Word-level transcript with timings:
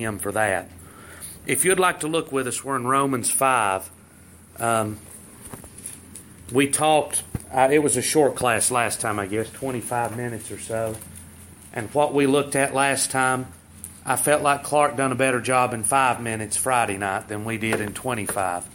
him 0.00 0.18
for 0.18 0.32
that. 0.32 0.68
If 1.46 1.64
you'd 1.64 1.80
like 1.80 2.00
to 2.00 2.08
look 2.08 2.32
with 2.32 2.46
us, 2.46 2.64
we're 2.64 2.76
in 2.76 2.86
Romans 2.86 3.30
5. 3.30 3.90
Um, 4.58 4.98
we 6.52 6.68
talked, 6.68 7.22
uh, 7.52 7.68
it 7.70 7.78
was 7.80 7.96
a 7.96 8.02
short 8.02 8.34
class 8.34 8.70
last 8.70 9.00
time, 9.00 9.18
I 9.18 9.26
guess, 9.26 9.50
25 9.50 10.16
minutes 10.16 10.50
or 10.50 10.58
so. 10.58 10.96
And 11.72 11.88
what 11.94 12.12
we 12.12 12.26
looked 12.26 12.56
at 12.56 12.74
last 12.74 13.10
time, 13.10 13.46
I 14.04 14.16
felt 14.16 14.42
like 14.42 14.64
Clark 14.64 14.96
done 14.96 15.12
a 15.12 15.16
better 15.16 15.40
job 15.40 15.72
in 15.72 15.84
five 15.84 16.20
minutes 16.20 16.56
Friday 16.56 16.98
night 16.98 17.28
than 17.28 17.44
we 17.44 17.58
did 17.58 17.80
in 17.80 17.94
25. 17.94 18.66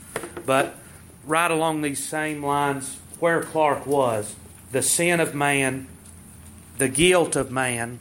But 0.45 0.75
right 1.25 1.51
along 1.51 1.81
these 1.81 2.03
same 2.05 2.45
lines, 2.45 2.97
where 3.19 3.41
Clark 3.41 3.85
was, 3.85 4.35
the 4.71 4.81
sin 4.81 5.19
of 5.19 5.35
man, 5.35 5.87
the 6.77 6.89
guilt 6.89 7.35
of 7.35 7.51
man, 7.51 7.99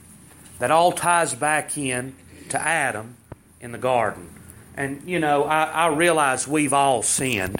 that 0.59 0.71
all 0.71 0.91
ties 0.91 1.33
back 1.33 1.77
in 1.77 2.15
to 2.49 2.61
Adam 2.61 3.17
in 3.59 3.71
the 3.71 3.77
garden. 3.77 4.29
And, 4.77 5.07
you 5.07 5.19
know, 5.19 5.43
I, 5.45 5.63
I 5.63 5.87
realize 5.87 6.47
we've 6.47 6.73
all 6.73 7.01
sinned. 7.01 7.59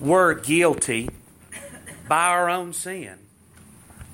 We're 0.00 0.34
guilty 0.34 1.10
by 2.08 2.26
our 2.28 2.48
own 2.48 2.72
sin. 2.72 3.18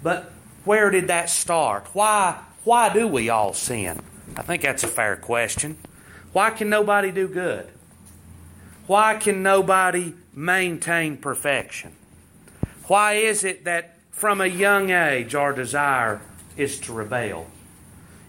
But 0.02 0.33
where 0.65 0.91
did 0.91 1.09
that 1.09 1.30
start? 1.30 1.88
Why, 1.93 2.38
why 2.65 2.93
do 2.93 3.06
we 3.06 3.29
all 3.29 3.52
sin? 3.52 4.01
I 4.37 4.43
think 4.43 4.62
that's 4.62 4.84
a 4.84 4.88
fair 4.88 5.16
question. 5.16 5.77
Why 6.32 6.51
can 6.51 6.71
nobody 6.71 7.10
do 7.10 7.29
good? 7.29 7.68
Why 8.87 9.15
can 9.15 9.43
nobody 9.43 10.15
maintain 10.34 11.16
perfection? 11.16 11.93
Why 12.87 13.15
is 13.15 13.45
it 13.45 13.65
that 13.65 13.96
from 14.10 14.41
a 14.41 14.46
young 14.46 14.91
age 14.91 15.34
our 15.34 15.52
desire 15.52 16.21
is 16.57 16.80
to 16.80 16.93
rebel? 16.93 17.46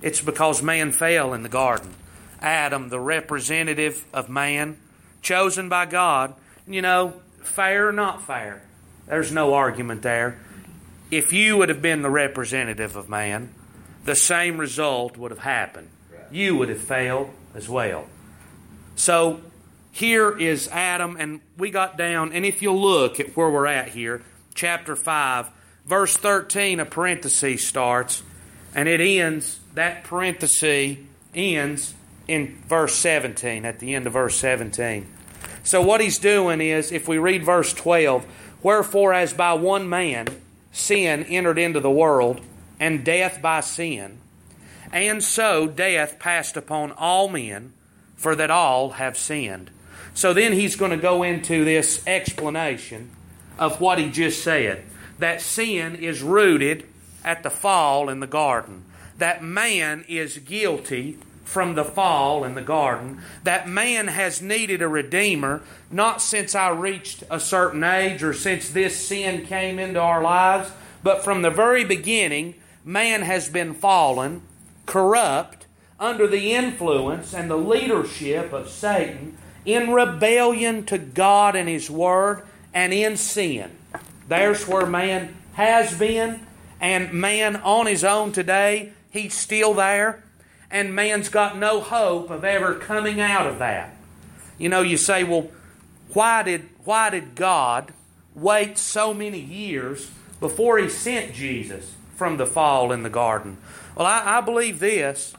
It's 0.02 0.22
because 0.22 0.64
man 0.64 0.91
fell 0.91 1.34
in 1.34 1.44
the 1.44 1.50
garden. 1.50 1.94
Adam, 2.42 2.90
the 2.90 3.00
representative 3.00 4.04
of 4.14 4.30
man, 4.30 4.78
chosen 5.22 5.70
by 5.70 5.86
God, 5.86 6.34
you 6.67 6.81
know, 6.81 7.14
fair 7.42 7.89
or 7.89 7.92
not 7.92 8.25
fair, 8.25 8.64
there's 9.08 9.31
no 9.31 9.53
argument 9.53 10.02
there. 10.02 10.40
If 11.12 11.34
you 11.34 11.58
would 11.58 11.70
have 11.70 11.81
been 11.81 12.02
the 12.02 12.09
representative 12.09 12.95
of 12.95 13.09
man, 13.09 13.53
the 14.06 14.16
same 14.16 14.58
result 14.58 15.17
would 15.17 15.31
have 15.31 15.40
happened. 15.40 15.90
You 16.31 16.56
would 16.58 16.70
have 16.70 16.81
failed 16.81 17.30
as 17.53 17.68
well. 17.68 18.08
So 18.95 19.42
here 19.92 20.38
is 20.38 20.70
Adam, 20.70 21.18
and 21.20 21.42
we 21.58 21.70
got 21.70 21.97
down, 21.97 22.31
and 22.31 22.45
if 22.45 22.62
you 22.62 22.72
look 22.72 23.20
at 23.20 23.36
where 23.36 23.50
we're 23.50 23.68
at 23.68 23.90
here, 23.90 24.23
chapter 24.56 24.95
5, 24.95 25.50
verse 25.86 26.16
13, 26.16 26.80
a 26.80 26.86
parenthesis 26.86 27.68
starts, 27.68 28.23
and 28.73 28.88
it 28.88 29.02
ends, 29.02 29.59
that 29.73 30.03
parenthesis 30.03 30.97
ends 31.33 31.94
in 32.27 32.61
verse 32.67 32.95
17, 32.95 33.66
at 33.66 33.80
the 33.80 33.95
end 33.95 34.08
of 34.08 34.13
verse 34.13 34.36
17. 34.38 35.08
So 35.63 35.81
what 35.81 36.02
he's 36.02 36.19
doing 36.19 36.61
is, 36.61 36.91
if 36.91 37.08
we 37.08 37.17
read 37.17 37.44
verse 37.44 37.73
12, 37.73 38.25
wherefore 38.63 39.13
as 39.13 39.33
by 39.33 39.53
one 39.53 39.89
man 39.89 40.28
sin 40.72 41.23
entered 41.23 41.58
into 41.58 41.80
the 41.80 41.91
world, 41.91 42.41
and 42.80 43.03
death 43.03 43.41
by 43.41 43.59
sin, 43.59 44.19
and 44.91 45.23
so 45.23 45.67
death 45.67 46.19
passed 46.19 46.58
upon 46.58 46.91
all 46.94 47.28
men, 47.28 47.73
for 48.16 48.35
that 48.35 48.52
all 48.52 48.91
have 48.91 49.17
sinned. 49.17 49.69
So 50.13 50.33
then 50.33 50.53
he's 50.53 50.75
going 50.75 50.91
to 50.91 50.97
go 50.97 51.23
into 51.23 51.63
this 51.66 52.06
explanation 52.06 53.11
of 53.58 53.80
what 53.80 54.00
he 54.00 54.09
just 54.09 54.44
said 54.44 54.83
that 55.19 55.41
sin 55.41 55.95
is 55.95 56.23
rooted 56.23 56.88
at 57.23 57.44
the 57.44 57.50
fall 57.50 58.09
in 58.09 58.19
the 58.19 58.27
garden, 58.27 58.83
that 59.17 59.44
man 59.44 60.05
is 60.08 60.38
guilty 60.39 61.17
from 61.44 61.75
the 61.75 61.83
fall 61.83 62.44
in 62.45 62.55
the 62.55 62.61
garden, 62.61 63.22
that 63.44 63.67
man 63.67 64.08
has 64.08 64.41
needed 64.41 64.81
a 64.81 64.88
redeemer, 64.88 65.61
not 65.91 66.22
since 66.22 66.55
I 66.55 66.69
reached 66.69 67.23
a 67.30 67.39
certain 67.39 67.83
age 67.83 68.23
or 68.23 68.33
since 68.33 68.69
this 68.69 68.95
sin 68.95 69.45
came 69.45 69.78
into 69.78 70.00
our 70.00 70.23
lives, 70.23 70.72
but 71.03 71.23
from 71.23 71.41
the 71.41 71.50
very 71.50 71.84
beginning, 71.84 72.56
man 72.85 73.23
has 73.23 73.50
been 73.50 73.73
fallen, 73.73 74.41
corrupt, 74.85 75.67
under 76.00 76.25
the 76.25 76.53
influence 76.53 77.34
and 77.34 77.51
the 77.51 77.57
leadership 77.57 78.53
of 78.53 78.69
Satan, 78.69 79.38
in 79.66 79.91
rebellion 79.91 80.85
to 80.85 80.97
God 80.97 81.56
and 81.56 81.69
His 81.69 81.91
Word, 81.91 82.44
and 82.73 82.94
in 82.94 83.17
sin. 83.17 83.72
There's 84.28 84.67
where 84.67 84.85
man 84.85 85.35
has 85.53 85.97
been, 85.97 86.47
and 86.81 87.14
man 87.14 87.56
on 87.56 87.86
his 87.86 88.03
own 88.03 88.34
today, 88.34 88.92
he's 89.12 89.34
still 89.34 89.74
there 89.74 90.24
and 90.72 90.96
man's 90.96 91.30
got 91.30 91.58
no 91.58 91.81
hope 91.81 92.30
of 92.30 92.46
ever 92.46 92.75
coming 92.75 93.19
out 93.19 93.46
of 93.46 93.59
that. 93.59 93.94
You 94.58 94.69
know, 94.69 94.81
you 94.81 94.97
say, 94.97 95.24
well, 95.24 95.52
why 96.14 96.44
did, 96.44 96.70
why 96.86 97.09
did 97.09 97.36
God 97.36 97.94
wait 98.34 98.78
so 98.78 99.14
many 99.14 99.40
years 99.40 100.09
before 100.40 100.78
He 100.78 100.88
sent 100.88 101.34
Jesus 101.34 101.94
from 102.16 102.38
the 102.38 102.46
fall 102.46 102.91
in 102.91 103.03
the 103.03 103.09
garden? 103.09 103.58
Well, 103.96 104.08
I, 104.08 104.38
I 104.38 104.41
believe 104.41 104.80
this. 104.80 105.34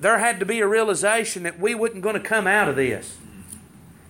There 0.00 0.18
had 0.18 0.40
to 0.40 0.46
be 0.46 0.60
a 0.60 0.66
realization 0.66 1.44
that 1.44 1.60
we 1.60 1.74
wasn't 1.74 2.02
going 2.02 2.16
to 2.16 2.20
come 2.20 2.46
out 2.46 2.68
of 2.68 2.76
this. 2.76 3.16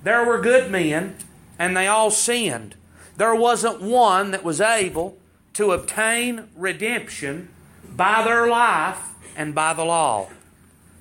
There 0.03 0.25
were 0.25 0.41
good 0.41 0.71
men, 0.71 1.17
and 1.59 1.77
they 1.77 1.87
all 1.87 2.11
sinned. 2.11 2.75
There 3.17 3.35
wasn't 3.35 3.83
one 3.83 4.31
that 4.31 4.43
was 4.43 4.61
able 4.61 5.19
to 5.55 5.73
obtain 5.73 6.49
redemption 6.57 7.49
by 7.97 8.23
their 8.25 8.49
life 8.49 9.01
and 9.37 9.55
by 9.55 9.73
the 9.75 9.85
law. 9.85 10.29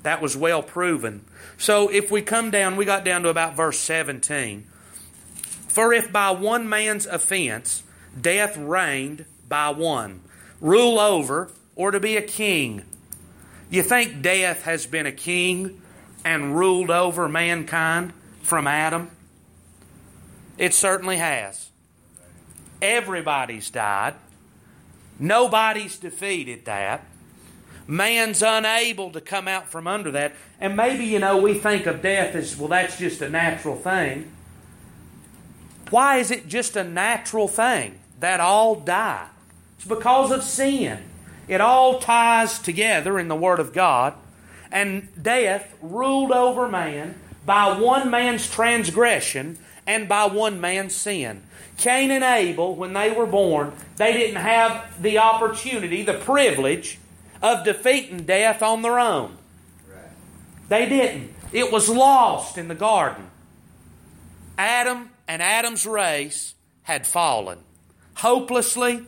That 0.03 0.21
was 0.21 0.35
well 0.35 0.61
proven. 0.61 1.25
So 1.57 1.89
if 1.89 2.11
we 2.11 2.21
come 2.21 2.51
down, 2.51 2.75
we 2.75 2.85
got 2.85 3.05
down 3.05 3.23
to 3.23 3.29
about 3.29 3.55
verse 3.55 3.79
17. 3.79 4.65
For 5.67 5.93
if 5.93 6.11
by 6.11 6.31
one 6.31 6.67
man's 6.69 7.05
offense 7.05 7.83
death 8.19 8.57
reigned 8.57 9.25
by 9.47 9.69
one, 9.69 10.21
rule 10.61 10.99
over, 10.99 11.49
or 11.75 11.91
to 11.91 11.99
be 11.99 12.17
a 12.17 12.21
king. 12.21 12.83
You 13.69 13.81
think 13.81 14.21
death 14.21 14.63
has 14.63 14.85
been 14.85 15.05
a 15.05 15.11
king 15.11 15.81
and 16.23 16.55
ruled 16.55 16.91
over 16.91 17.27
mankind 17.27 18.13
from 18.43 18.67
Adam? 18.67 19.09
It 20.57 20.73
certainly 20.73 21.17
has. 21.17 21.69
Everybody's 22.81 23.69
died. 23.69 24.13
Nobody's 25.19 25.97
defeated 25.97 26.65
that. 26.65 27.05
Man's 27.87 28.41
unable 28.41 29.11
to 29.11 29.21
come 29.21 29.47
out 29.47 29.67
from 29.67 29.87
under 29.87 30.11
that. 30.11 30.33
And 30.59 30.75
maybe, 30.75 31.05
you 31.05 31.19
know, 31.19 31.37
we 31.37 31.53
think 31.53 31.85
of 31.85 32.01
death 32.01 32.35
as, 32.35 32.57
well, 32.57 32.69
that's 32.69 32.97
just 32.97 33.21
a 33.21 33.29
natural 33.29 33.75
thing. 33.75 34.31
Why 35.89 36.17
is 36.17 36.31
it 36.31 36.47
just 36.47 36.75
a 36.75 36.83
natural 36.83 37.47
thing 37.47 37.99
that 38.19 38.39
all 38.39 38.75
die? 38.75 39.27
It's 39.77 39.85
because 39.85 40.31
of 40.31 40.43
sin. 40.43 40.99
It 41.47 41.59
all 41.59 41.99
ties 41.99 42.57
together 42.57 43.19
in 43.19 43.27
the 43.27 43.35
Word 43.35 43.59
of 43.59 43.73
God. 43.73 44.13
And 44.71 45.09
death 45.21 45.75
ruled 45.81 46.31
over 46.31 46.67
man 46.67 47.19
by 47.45 47.77
one 47.77 48.09
man's 48.09 48.49
transgression 48.49 49.59
and 49.85 50.07
by 50.07 50.25
one 50.25 50.59
man's 50.61 50.95
sin. 50.95 51.43
Cain 51.77 52.11
and 52.11 52.23
Abel, 52.23 52.75
when 52.75 52.93
they 52.93 53.11
were 53.11 53.25
born, 53.25 53.73
they 53.97 54.13
didn't 54.13 54.41
have 54.41 55.01
the 55.01 55.17
opportunity, 55.17 56.03
the 56.03 56.13
privilege 56.13 56.99
of 57.41 57.65
defeating 57.65 58.23
death 58.23 58.61
on 58.61 58.81
their 58.81 58.99
own. 58.99 59.37
They 60.69 60.87
didn't. 60.87 61.33
It 61.51 61.71
was 61.71 61.89
lost 61.89 62.57
in 62.57 62.67
the 62.67 62.75
garden. 62.75 63.29
Adam 64.57 65.09
and 65.27 65.41
Adam's 65.41 65.85
race 65.85 66.55
had 66.83 67.05
fallen. 67.05 67.59
Hopelessly, 68.15 69.05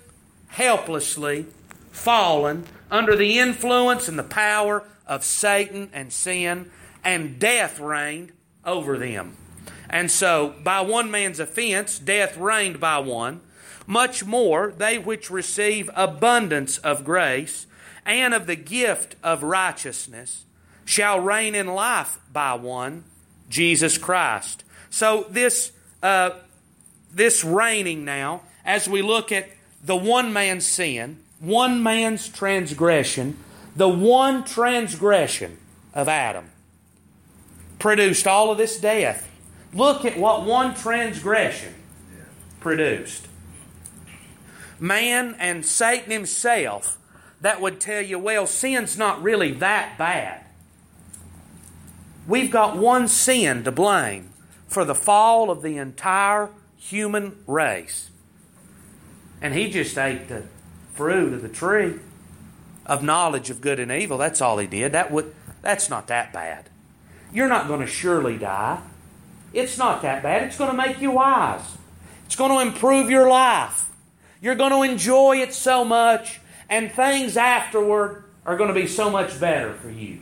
helplessly 0.47 1.45
fallen 1.91 2.65
under 2.91 3.15
the 3.15 3.39
influence 3.39 4.07
and 4.07 4.19
the 4.19 4.23
power 4.23 4.83
of 5.07 5.23
Satan 5.23 5.89
and 5.93 6.11
sin, 6.11 6.69
and 7.03 7.39
death 7.39 7.79
reigned 7.79 8.31
over 8.63 8.97
them. 8.97 9.37
And 9.89 10.09
so, 10.09 10.55
by 10.63 10.81
one 10.81 11.11
man's 11.11 11.39
offense, 11.39 11.99
death 11.99 12.37
reigned 12.37 12.79
by 12.79 12.99
one. 12.99 13.41
Much 13.87 14.25
more, 14.25 14.73
they 14.75 14.97
which 14.97 15.29
receive 15.29 15.89
abundance 15.95 16.77
of 16.79 17.05
grace 17.05 17.67
and 18.05 18.33
of 18.33 18.47
the 18.47 18.55
gift 18.55 19.15
of 19.23 19.43
righteousness 19.43 20.45
shall 20.85 21.19
reign 21.19 21.55
in 21.55 21.67
life 21.67 22.19
by 22.31 22.53
one, 22.53 23.03
Jesus 23.49 23.97
Christ. 23.97 24.63
So 24.89 25.25
this 25.29 25.71
uh, 26.03 26.31
this 27.11 27.43
reigning 27.43 28.05
now, 28.05 28.41
as 28.65 28.87
we 28.87 29.01
look 29.01 29.31
at 29.31 29.49
the 29.83 29.95
one 29.95 30.33
man's 30.33 30.65
sin, 30.65 31.17
one 31.39 31.81
man's 31.81 32.27
transgression, 32.27 33.37
the 33.75 33.89
one 33.89 34.43
transgression 34.43 35.57
of 35.93 36.07
Adam 36.07 36.51
produced 37.79 38.27
all 38.27 38.51
of 38.51 38.57
this 38.57 38.79
death. 38.79 39.31
Look 39.75 40.05
at 40.05 40.17
what 40.17 40.45
one 40.45 40.73
transgression 40.73 41.75
produced. 42.61 43.27
Man 44.79 45.35
and 45.37 45.65
Satan 45.65 46.11
himself 46.11 46.97
that 47.41 47.61
would 47.61 47.79
tell 47.79 48.01
you, 48.01 48.17
well, 48.17 48.47
sin's 48.47 48.97
not 48.97 49.21
really 49.21 49.51
that 49.51 49.97
bad. 49.97 50.45
we've 52.27 52.49
got 52.49 52.75
one 52.75 53.07
sin 53.07 53.63
to 53.63 53.71
blame 53.71 54.29
for 54.67 54.83
the 54.83 54.95
fall 54.95 55.51
of 55.51 55.61
the 55.61 55.77
entire 55.77 56.49
human 56.77 57.37
race. 57.45 58.09
And 59.41 59.53
he 59.53 59.69
just 59.69 59.97
ate 59.97 60.27
the 60.27 60.43
fruit 60.93 61.33
of 61.33 61.41
the 61.41 61.49
tree 61.49 61.99
of 62.85 63.03
knowledge 63.03 63.49
of 63.49 63.61
good 63.61 63.79
and 63.79 63.91
evil. 63.91 64.17
That's 64.17 64.41
all 64.41 64.57
he 64.57 64.67
did. 64.67 64.93
That 64.93 65.11
would 65.11 65.35
that's 65.61 65.89
not 65.89 66.07
that 66.07 66.31
bad. 66.31 66.69
You're 67.33 67.49
not 67.49 67.67
going 67.67 67.81
to 67.81 67.87
surely 67.87 68.37
die. 68.37 68.81
It's 69.55 69.77
not 69.77 70.01
that 70.01 70.21
bad. 70.21 70.43
It's 70.43 70.57
going 70.57 70.69
to 70.69 70.77
make 70.77 70.99
you 70.99 71.11
wise. 71.11 71.63
It's 72.25 72.35
going 72.35 72.51
to 72.51 72.59
improve 72.59 73.09
your 73.09 73.29
life. 73.29 73.89
You're 74.41 74.55
going 74.55 74.73
to 74.73 74.83
enjoy 74.83 75.37
it 75.37 75.53
so 75.53 75.85
much, 75.85 76.41
and 76.69 76.91
things 76.91 77.37
afterward 77.37 78.25
are 78.45 78.57
going 78.57 78.67
to 78.67 78.79
be 78.79 78.85
so 78.85 79.09
much 79.09 79.39
better 79.39 79.73
for 79.73 79.89
you. 79.89 80.19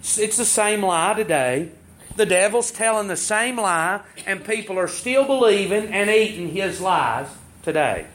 It's 0.00 0.36
the 0.36 0.44
same 0.44 0.82
lie 0.82 1.14
today. 1.14 1.70
The 2.14 2.26
devil's 2.26 2.70
telling 2.70 3.08
the 3.08 3.16
same 3.16 3.56
lie, 3.56 4.02
and 4.26 4.44
people 4.44 4.78
are 4.78 4.88
still 4.88 5.24
believing 5.24 5.86
and 5.86 6.10
eating 6.10 6.48
his 6.48 6.80
lies 6.80 7.28
today. 7.62 8.06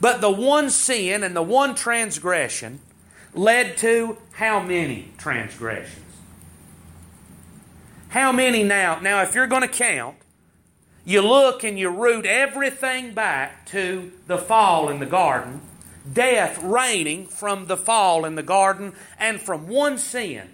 But 0.00 0.22
the 0.22 0.30
one 0.30 0.70
sin 0.70 1.22
and 1.22 1.36
the 1.36 1.42
one 1.42 1.74
transgression 1.74 2.80
led 3.34 3.76
to 3.78 4.16
how 4.32 4.60
many 4.60 5.12
transgressions? 5.18 6.09
How 8.10 8.32
many 8.32 8.64
now? 8.64 8.98
Now, 8.98 9.22
if 9.22 9.36
you're 9.36 9.46
going 9.46 9.62
to 9.62 9.68
count, 9.68 10.16
you 11.04 11.22
look 11.22 11.62
and 11.62 11.78
you 11.78 11.90
root 11.90 12.26
everything 12.26 13.14
back 13.14 13.66
to 13.66 14.10
the 14.26 14.36
fall 14.36 14.88
in 14.88 14.98
the 14.98 15.06
garden, 15.06 15.60
death 16.12 16.60
reigning 16.60 17.26
from 17.26 17.66
the 17.66 17.76
fall 17.76 18.24
in 18.24 18.34
the 18.34 18.42
garden, 18.42 18.94
and 19.16 19.40
from 19.40 19.68
one 19.68 19.96
sin. 19.96 20.48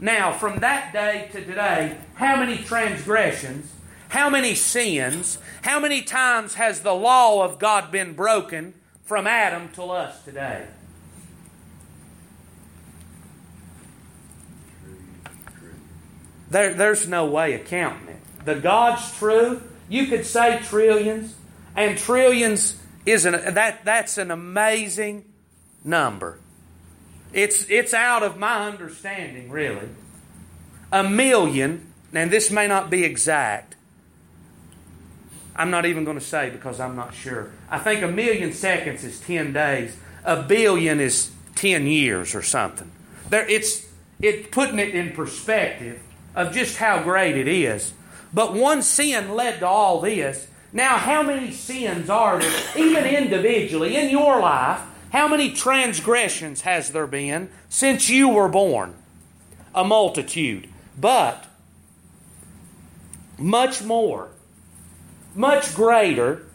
Now, 0.00 0.32
from 0.32 0.60
that 0.60 0.94
day 0.94 1.28
to 1.32 1.44
today, 1.44 1.98
how 2.14 2.36
many 2.36 2.56
transgressions, 2.56 3.70
how 4.08 4.30
many 4.30 4.54
sins, 4.54 5.36
how 5.64 5.78
many 5.78 6.00
times 6.00 6.54
has 6.54 6.80
the 6.80 6.94
law 6.94 7.44
of 7.44 7.58
God 7.58 7.92
been 7.92 8.14
broken 8.14 8.72
from 9.04 9.26
Adam 9.26 9.68
till 9.74 9.90
us 9.90 10.24
today? 10.24 10.66
There, 16.52 16.74
there's 16.74 17.08
no 17.08 17.24
way 17.24 17.54
of 17.54 17.64
counting 17.64 18.08
it. 18.08 18.44
The 18.44 18.56
God's 18.56 19.16
truth, 19.16 19.62
you 19.88 20.06
could 20.06 20.26
say 20.26 20.60
trillions, 20.62 21.34
and 21.74 21.96
trillions 21.96 22.78
is 23.06 23.24
an, 23.24 23.54
that, 23.54 23.86
that's 23.86 24.18
an 24.18 24.30
amazing 24.30 25.24
number. 25.82 26.38
It's, 27.32 27.64
it's 27.70 27.94
out 27.94 28.22
of 28.22 28.36
my 28.36 28.66
understanding, 28.68 29.48
really. 29.48 29.88
A 30.92 31.02
million, 31.02 31.90
and 32.12 32.30
this 32.30 32.50
may 32.50 32.68
not 32.68 32.90
be 32.90 33.02
exact. 33.02 33.74
I'm 35.56 35.70
not 35.70 35.86
even 35.86 36.04
going 36.04 36.18
to 36.18 36.24
say 36.24 36.50
because 36.50 36.80
I'm 36.80 36.96
not 36.96 37.14
sure. 37.14 37.50
I 37.70 37.78
think 37.78 38.02
a 38.02 38.08
million 38.08 38.52
seconds 38.52 39.04
is 39.04 39.18
10 39.20 39.54
days. 39.54 39.96
A 40.22 40.42
billion 40.42 41.00
is 41.00 41.30
10 41.54 41.86
years 41.86 42.34
or 42.34 42.42
something. 42.42 42.90
There, 43.30 43.48
it's, 43.48 43.86
it, 44.20 44.50
putting 44.50 44.78
it 44.78 44.94
in 44.94 45.12
perspective 45.12 46.02
of 46.34 46.52
just 46.52 46.78
how 46.78 47.02
great 47.02 47.36
it 47.36 47.48
is. 47.48 47.92
But 48.32 48.54
one 48.54 48.82
sin 48.82 49.34
led 49.34 49.60
to 49.60 49.66
all 49.66 50.00
this. 50.00 50.48
Now, 50.72 50.96
how 50.96 51.22
many 51.22 51.52
sins 51.52 52.08
are 52.08 52.38
there, 52.38 52.60
even 52.76 53.04
individually, 53.04 53.96
in 53.96 54.08
your 54.08 54.40
life? 54.40 54.80
How 55.10 55.28
many 55.28 55.52
transgressions 55.52 56.62
has 56.62 56.92
there 56.92 57.06
been 57.06 57.50
since 57.68 58.08
you 58.08 58.30
were 58.30 58.48
born? 58.48 58.94
A 59.74 59.84
multitude. 59.84 60.68
But 60.98 61.46
much 63.38 63.82
more, 63.82 64.30
much 65.34 65.74
greater 65.74 66.46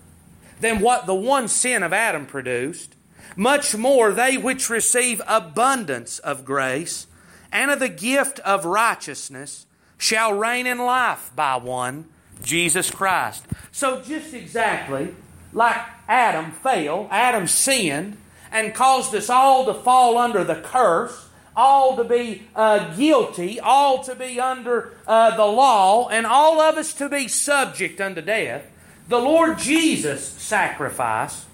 than 0.59 0.79
what 0.79 1.05
the 1.05 1.13
one 1.13 1.47
sin 1.47 1.83
of 1.83 1.93
Adam 1.93 2.25
produced, 2.25 2.95
much 3.35 3.75
more 3.75 4.11
they 4.11 4.37
which 4.37 4.69
receive 4.69 5.21
abundance 5.27 6.17
of 6.19 6.43
grace 6.43 7.05
and 7.51 7.69
of 7.69 7.79
the 7.79 7.89
gift 7.89 8.39
of 8.39 8.65
righteousness 8.65 9.66
shall 9.97 10.33
reign 10.33 10.67
in 10.67 10.77
life 10.77 11.31
by 11.35 11.55
one, 11.55 12.05
Jesus 12.43 12.91
Christ. 12.91 13.45
So, 13.71 14.01
just 14.01 14.33
exactly 14.33 15.15
like 15.53 15.81
Adam 16.07 16.51
failed, 16.51 17.07
Adam 17.11 17.47
sinned 17.47 18.17
and 18.51 18.73
caused 18.73 19.13
us 19.15 19.29
all 19.29 19.65
to 19.65 19.73
fall 19.73 20.17
under 20.17 20.43
the 20.43 20.55
curse, 20.55 21.27
all 21.55 21.97
to 21.97 22.03
be 22.03 22.43
uh, 22.55 22.95
guilty, 22.95 23.59
all 23.59 24.03
to 24.03 24.15
be 24.15 24.39
under 24.39 24.93
uh, 25.07 25.35
the 25.35 25.45
law, 25.45 26.07
and 26.09 26.25
all 26.25 26.61
of 26.61 26.77
us 26.77 26.93
to 26.93 27.09
be 27.09 27.27
subject 27.27 27.99
unto 27.99 28.21
death. 28.21 28.65
The 29.09 29.19
Lord 29.19 29.57
Jesus' 29.57 30.27
sacrifice 30.27 31.45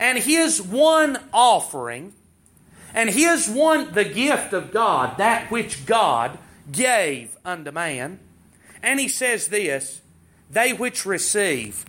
and 0.00 0.18
His 0.18 0.60
one 0.60 1.18
offering 1.32 2.12
and 2.94 3.08
His 3.10 3.48
one, 3.48 3.92
the 3.92 4.04
gift 4.04 4.52
of 4.52 4.72
God, 4.72 5.18
that 5.18 5.50
which 5.50 5.86
God 5.86 6.38
gave 6.70 7.36
unto 7.44 7.70
man. 7.70 8.20
And 8.82 9.00
he 9.00 9.08
says 9.08 9.48
this 9.48 10.02
they 10.50 10.72
which 10.72 11.06
receive 11.06 11.84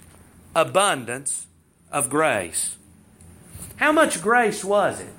abundance 0.55 1.47
of 1.91 2.09
grace. 2.09 2.77
How 3.75 3.91
much 3.91 4.21
grace 4.21 4.63
was 4.63 4.99
it? 4.99 5.13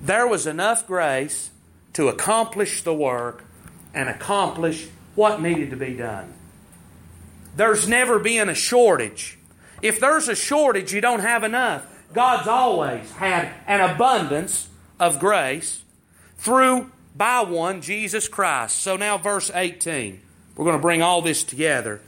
There 0.00 0.26
was 0.26 0.46
enough 0.46 0.86
grace 0.86 1.50
to 1.94 2.08
accomplish 2.08 2.82
the 2.82 2.94
work 2.94 3.44
and 3.92 4.08
accomplish 4.08 4.88
what 5.16 5.42
needed 5.42 5.70
to 5.70 5.76
be 5.76 5.94
done. 5.94 6.32
There's 7.56 7.88
never 7.88 8.20
been 8.20 8.48
a 8.48 8.54
shortage. 8.54 9.36
If 9.82 9.98
there's 9.98 10.28
a 10.28 10.36
shortage, 10.36 10.92
you 10.92 11.00
don't 11.00 11.20
have 11.20 11.42
enough. 11.42 11.84
God's 12.14 12.46
always 12.46 13.10
had 13.12 13.52
an 13.66 13.80
abundance 13.80 14.67
of 14.98 15.18
grace 15.18 15.82
through 16.36 16.90
by 17.14 17.42
one, 17.42 17.82
Jesus 17.82 18.28
Christ. 18.28 18.76
So 18.76 18.96
now, 18.96 19.18
verse 19.18 19.50
18. 19.52 20.20
We're 20.56 20.64
going 20.64 20.76
to 20.76 20.82
bring 20.82 21.02
all 21.02 21.22
this 21.22 21.44
together. 21.44 22.00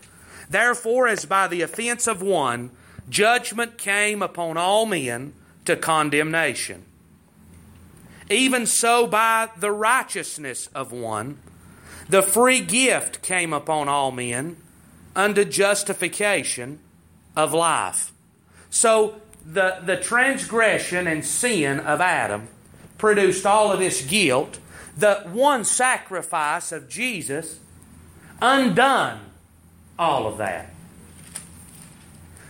Therefore, 0.48 1.06
as 1.06 1.24
by 1.24 1.46
the 1.46 1.62
offense 1.62 2.06
of 2.06 2.22
one, 2.22 2.70
judgment 3.08 3.78
came 3.78 4.22
upon 4.22 4.56
all 4.56 4.86
men 4.86 5.32
to 5.64 5.76
condemnation. 5.76 6.84
Even 8.28 8.66
so, 8.66 9.06
by 9.06 9.48
the 9.56 9.72
righteousness 9.72 10.68
of 10.74 10.92
one, 10.92 11.38
the 12.08 12.22
free 12.22 12.60
gift 12.60 13.22
came 13.22 13.52
upon 13.52 13.88
all 13.88 14.10
men 14.10 14.56
unto 15.14 15.44
justification 15.44 16.78
of 17.36 17.52
life. 17.52 18.12
So, 18.70 19.20
the, 19.44 19.78
the 19.84 19.96
transgression 19.96 21.06
and 21.06 21.24
sin 21.24 21.80
of 21.80 22.00
Adam 22.00 22.48
produced 23.00 23.46
all 23.46 23.72
of 23.72 23.78
this 23.78 24.02
guilt, 24.04 24.58
the 24.96 25.22
one 25.32 25.64
sacrifice 25.64 26.70
of 26.70 26.88
Jesus 26.88 27.58
undone 28.40 29.20
all 29.98 30.26
of 30.26 30.38
that. 30.38 30.72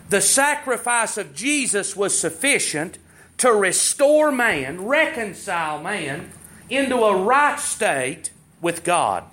The 0.09 0.21
sacrifice 0.21 1.17
of 1.17 1.35
Jesus 1.35 1.95
was 1.95 2.19
sufficient 2.19 2.99
to 3.39 3.53
restore 3.53 4.33
man, 4.33 4.85
reconcile 4.85 5.81
man 5.81 6.33
into 6.69 6.97
a 6.97 7.17
right 7.17 7.59
state 7.59 8.31
with 8.61 8.83
God. 8.83 9.25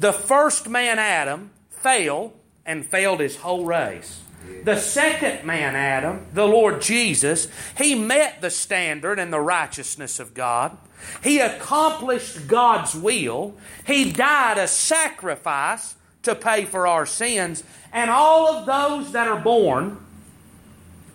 The 0.00 0.12
first 0.12 0.68
man, 0.68 0.98
Adam, 0.98 1.50
failed 1.70 2.32
and 2.66 2.84
failed 2.84 3.20
his 3.20 3.36
whole 3.36 3.64
race. 3.64 4.22
The 4.64 4.78
second 4.78 5.44
man, 5.44 5.76
Adam, 5.76 6.26
the 6.32 6.46
Lord 6.46 6.82
Jesus, 6.82 7.48
he 7.76 7.94
met 7.94 8.40
the 8.40 8.50
standard 8.50 9.18
and 9.18 9.32
the 9.32 9.40
righteousness 9.40 10.18
of 10.18 10.34
God. 10.34 10.76
He 11.22 11.38
accomplished 11.38 12.48
God's 12.48 12.94
will. 12.94 13.54
He 13.86 14.10
died 14.10 14.58
a 14.58 14.66
sacrifice 14.66 15.94
to 16.22 16.34
pay 16.34 16.64
for 16.64 16.86
our 16.86 17.06
sins. 17.06 17.62
And 17.92 18.10
all 18.10 18.48
of 18.48 18.66
those 18.66 19.12
that 19.12 19.28
are 19.28 19.40
born, 19.40 19.98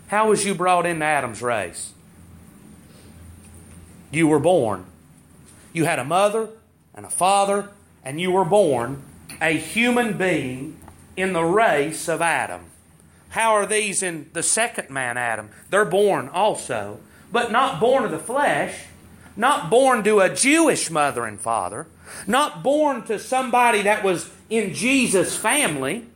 how 0.07 0.29
was 0.29 0.45
you 0.45 0.55
brought 0.55 0.85
into 0.85 1.05
Adam's 1.05 1.41
race? 1.41 1.91
You 4.11 4.27
were 4.27 4.39
born. 4.39 4.85
You 5.73 5.85
had 5.85 5.99
a 5.99 6.05
mother 6.05 6.49
and 6.93 7.05
a 7.05 7.09
father, 7.09 7.69
and 8.03 8.19
you 8.19 8.31
were 8.31 8.45
born 8.45 9.03
a 9.41 9.57
human 9.57 10.17
being 10.17 10.79
in 11.15 11.33
the 11.33 11.43
race 11.43 12.07
of 12.07 12.21
Adam. 12.21 12.70
How 13.31 13.55
are 13.55 13.65
these 13.65 14.03
in 14.03 14.29
the 14.33 14.43
second 14.43 14.89
man, 14.89 15.17
Adam? 15.17 15.49
They're 15.69 15.85
born 15.85 16.29
also, 16.29 16.99
but 17.31 17.51
not 17.51 17.79
born 17.79 18.03
of 18.03 18.11
the 18.11 18.19
flesh, 18.19 18.75
not 19.37 19.69
born 19.69 20.03
to 20.03 20.19
a 20.19 20.33
Jewish 20.33 20.89
mother 20.91 21.25
and 21.25 21.39
father, 21.39 21.87
not 22.27 22.61
born 22.61 23.03
to 23.03 23.17
somebody 23.17 23.83
that 23.83 24.03
was 24.03 24.29
in 24.49 24.73
Jesus' 24.73 25.37
family, 25.37 26.07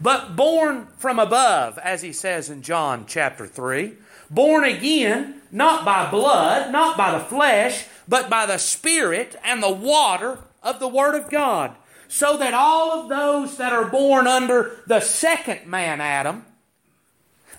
but 0.00 0.36
born 0.36 0.86
from 0.96 1.18
above, 1.18 1.76
as 1.78 2.00
he 2.00 2.12
says 2.14 2.48
in 2.48 2.62
John 2.62 3.04
chapter 3.06 3.46
3, 3.46 3.92
born 4.30 4.64
again 4.64 5.42
not 5.50 5.84
by 5.84 6.10
blood, 6.10 6.72
not 6.72 6.96
by 6.96 7.12
the 7.12 7.24
flesh, 7.24 7.86
but 8.06 8.30
by 8.30 8.46
the 8.46 8.58
Spirit 8.58 9.36
and 9.44 9.62
the 9.62 9.72
water 9.72 10.38
of 10.62 10.80
the 10.80 10.88
Word 10.88 11.14
of 11.14 11.30
God. 11.30 11.74
So 12.08 12.38
that 12.38 12.54
all 12.54 12.92
of 12.92 13.08
those 13.08 13.58
that 13.58 13.72
are 13.72 13.84
born 13.84 14.26
under 14.26 14.80
the 14.86 15.00
second 15.00 15.66
man, 15.66 16.00
Adam, 16.00 16.46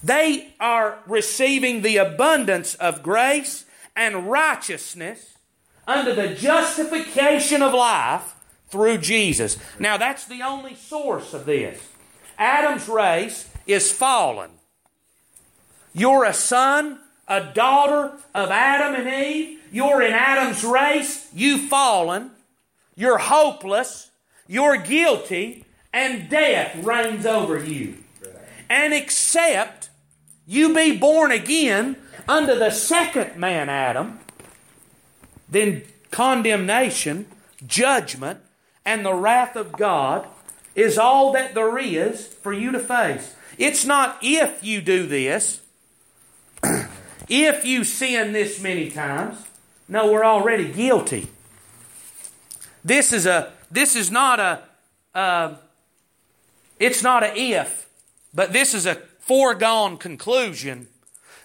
they 0.04 0.54
are 0.60 1.00
receiving 1.06 1.82
the 1.82 1.98
abundance 1.98 2.76
of 2.76 3.04
grace 3.04 3.66
and 3.96 4.30
righteousness 4.30 5.38
under 5.88 6.16
the 6.16 6.34
justification 6.34 7.62
of 7.62 7.74
life 7.74 8.36
through 8.70 9.00
Jesus. 9.00 9.58
Now, 9.78 9.98
that's 9.98 10.26
the 10.26 10.42
only 10.42 10.76
source 10.76 11.34
of 11.34 11.46
this. 11.46 11.88
Adam's 12.38 12.88
race 12.88 13.50
is 13.68 13.92
fallen. 13.92 14.52
You're 15.94 16.24
a 16.24 16.34
son, 16.34 17.00
a 17.28 17.44
daughter 17.54 18.14
of 18.34 18.50
Adam 18.50 19.02
and 19.02 19.26
Eve. 19.26 19.60
You're 19.72 20.02
in 20.02 20.14
Adam's 20.14 20.64
race. 20.64 21.28
You've 21.34 21.70
fallen. 21.70 22.32
You're 22.96 23.18
hopeless. 23.18 24.09
You're 24.50 24.78
guilty. 24.78 25.64
And 25.94 26.30
death 26.30 26.84
reigns 26.84 27.26
over 27.26 27.64
you. 27.64 27.96
And 28.70 28.94
except 28.94 29.90
you 30.46 30.74
be 30.74 30.98
born 30.98 31.32
again 31.32 31.96
under 32.28 32.56
the 32.56 32.70
second 32.70 33.38
man, 33.38 33.70
Adam, 33.70 34.20
then 35.48 35.84
condemnation, 36.12 37.26
judgment, 37.66 38.40
and 38.86 39.04
the 39.04 39.14
wrath 39.14 39.56
of 39.56 39.72
God 39.72 40.28
is 40.76 40.98
all 40.98 41.32
that 41.34 41.56
there 41.56 41.78
is 41.80 42.28
for 42.28 42.54
you 42.54 42.72
to 42.72 42.80
face. 42.80 43.36
It's 43.58 43.84
not 43.84 44.20
if 44.22 44.64
you 44.64 44.82
do 44.82 45.08
this, 45.08 45.62
if 47.28 47.66
you 47.66 47.84
sin 47.84 48.32
this 48.32 48.62
many 48.62 48.92
times. 48.92 49.44
No, 49.88 50.12
we're 50.12 50.24
already 50.24 50.72
guilty. 50.72 51.30
This 52.84 53.12
is 53.12 53.26
a 53.26 53.52
this 53.72 53.96
is 53.96 54.12
not 54.12 54.40
a 54.40 55.58
it's 56.80 57.04
not 57.04 57.24
a 57.24 57.38
if, 57.38 57.90
but 58.34 58.54
this 58.54 58.74
is 58.74 58.86
a 58.86 58.96
foregone 59.20 59.98
conclusion 59.98 60.88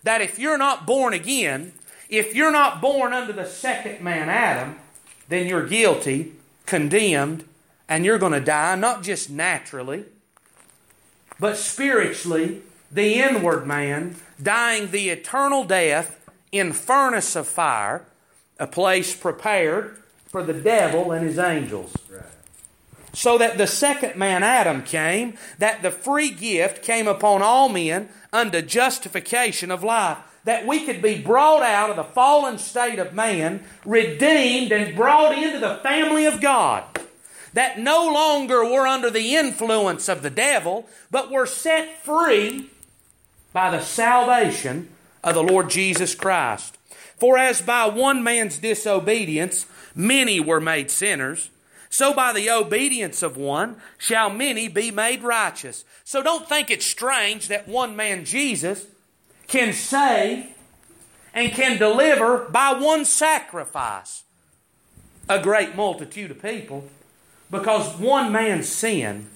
that 0.04 0.20
if 0.20 0.38
you're 0.38 0.58
not 0.58 0.86
born 0.86 1.12
again, 1.12 1.72
if 2.08 2.34
you're 2.34 2.52
not 2.52 2.80
born 2.80 3.12
under 3.12 3.32
the 3.32 3.46
second 3.46 4.00
man 4.00 4.28
Adam, 4.28 4.76
then 5.28 5.46
you're 5.46 5.66
guilty, 5.66 6.32
condemned, 6.66 7.44
and 7.88 8.04
you're 8.04 8.18
going 8.18 8.32
to 8.32 8.40
die, 8.40 8.76
not 8.76 9.02
just 9.02 9.28
naturally, 9.28 10.04
but 11.40 11.56
spiritually, 11.56 12.62
the 12.92 13.14
inward 13.14 13.66
man, 13.66 14.16
dying 14.40 14.90
the 14.90 15.08
eternal 15.08 15.64
death 15.64 16.20
in 16.52 16.72
furnace 16.72 17.34
of 17.34 17.48
fire, 17.48 18.06
a 18.58 18.66
place 18.66 19.16
prepared 19.16 19.98
for 20.34 20.42
the 20.42 20.52
devil 20.52 21.12
and 21.12 21.24
his 21.24 21.38
angels. 21.38 21.94
So 23.12 23.38
that 23.38 23.56
the 23.56 23.68
second 23.68 24.16
man, 24.16 24.42
Adam, 24.42 24.82
came, 24.82 25.34
that 25.60 25.80
the 25.82 25.92
free 25.92 26.30
gift 26.30 26.82
came 26.82 27.06
upon 27.06 27.40
all 27.40 27.68
men 27.68 28.08
unto 28.32 28.60
justification 28.60 29.70
of 29.70 29.84
life 29.84 30.18
that 30.42 30.66
we 30.66 30.84
could 30.84 31.00
be 31.00 31.22
brought 31.22 31.62
out 31.62 31.88
of 31.88 31.94
the 31.94 32.02
fallen 32.02 32.58
state 32.58 32.98
of 32.98 33.14
man, 33.14 33.62
redeemed, 33.84 34.72
and 34.72 34.96
brought 34.96 35.38
into 35.38 35.60
the 35.60 35.76
family 35.84 36.26
of 36.26 36.40
God. 36.40 36.82
That 37.52 37.78
no 37.78 38.12
longer 38.12 38.64
we're 38.64 38.88
under 38.88 39.10
the 39.10 39.36
influence 39.36 40.08
of 40.08 40.22
the 40.22 40.30
devil, 40.30 40.88
but 41.12 41.30
we're 41.30 41.46
set 41.46 42.02
free 42.02 42.70
by 43.52 43.70
the 43.70 43.82
salvation 43.82 44.88
of 45.22 45.34
the 45.34 45.44
Lord 45.44 45.70
Jesus 45.70 46.16
Christ. 46.16 46.76
For 47.16 47.38
as 47.38 47.62
by 47.62 47.86
one 47.86 48.24
man's 48.24 48.58
disobedience 48.58 49.66
many 49.94 50.40
were 50.40 50.60
made 50.60 50.90
sinners, 50.90 51.50
so 51.90 52.12
by 52.12 52.32
the 52.32 52.50
obedience 52.50 53.22
of 53.22 53.36
one 53.36 53.76
shall 53.98 54.30
many 54.30 54.68
be 54.68 54.90
made 54.90 55.22
righteous. 55.22 55.84
So 56.04 56.22
don't 56.22 56.48
think 56.48 56.70
it's 56.70 56.86
strange 56.86 57.48
that 57.48 57.68
one 57.68 57.94
man, 57.94 58.24
Jesus, 58.24 58.86
can 59.46 59.72
save 59.72 60.46
and 61.32 61.52
can 61.52 61.78
deliver 61.78 62.48
by 62.50 62.72
one 62.72 63.04
sacrifice 63.04 64.24
a 65.28 65.40
great 65.40 65.76
multitude 65.76 66.30
of 66.30 66.42
people. 66.42 66.88
Because 67.50 67.96
one 67.98 68.32
man's 68.32 68.68
sin 68.68 69.28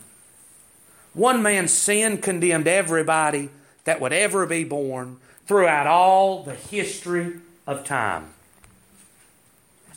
one 1.19 1.43
man's 1.43 1.73
sin 1.73 2.19
condemned 2.19 2.69
everybody 2.69 3.49
that 3.85 4.01
would 4.01 4.13
ever 4.13 4.47
be 4.47 4.63
born 4.63 5.17
throughout 5.47 5.87
all 5.87 6.45
the 6.45 6.55
history 6.55 7.41
of 7.67 7.85
time 7.85 8.29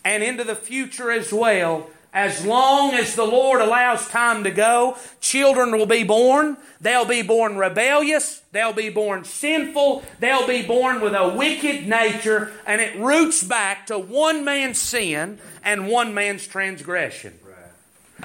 and 0.03 0.23
into 0.23 0.43
the 0.43 0.55
future 0.55 1.11
as 1.11 1.31
well 1.31 1.89
as 2.13 2.45
long 2.45 2.93
as 2.93 3.15
the 3.15 3.23
Lord 3.23 3.61
allows 3.61 4.07
time 4.09 4.43
to 4.43 4.51
go, 4.51 4.97
children 5.21 5.71
will 5.71 5.85
be 5.85 6.03
born. 6.03 6.57
They'll 6.81 7.05
be 7.05 7.21
born 7.21 7.55
rebellious. 7.55 8.41
They'll 8.51 8.73
be 8.73 8.89
born 8.89 9.23
sinful. 9.23 10.03
They'll 10.19 10.47
be 10.47 10.61
born 10.61 10.99
with 10.99 11.13
a 11.13 11.29
wicked 11.29 11.87
nature. 11.87 12.51
And 12.65 12.81
it 12.81 12.97
roots 12.97 13.43
back 13.43 13.87
to 13.87 13.97
one 13.97 14.43
man's 14.43 14.77
sin 14.77 15.39
and 15.63 15.87
one 15.87 16.13
man's 16.13 16.45
transgression. 16.45 17.39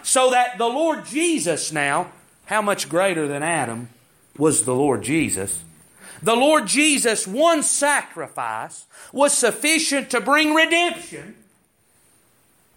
So 0.02 0.30
that 0.30 0.58
the 0.58 0.66
Lord 0.66 1.06
Jesus 1.06 1.70
now, 1.70 2.10
how 2.46 2.62
much 2.62 2.88
greater 2.88 3.28
than 3.28 3.44
Adam 3.44 3.88
was 4.36 4.64
the 4.64 4.74
Lord 4.74 5.04
Jesus? 5.04 5.62
The 6.20 6.34
Lord 6.34 6.66
Jesus, 6.66 7.24
one 7.26 7.62
sacrifice, 7.62 8.86
was 9.12 9.32
sufficient 9.32 10.10
to 10.10 10.20
bring 10.20 10.54
redemption 10.54 11.36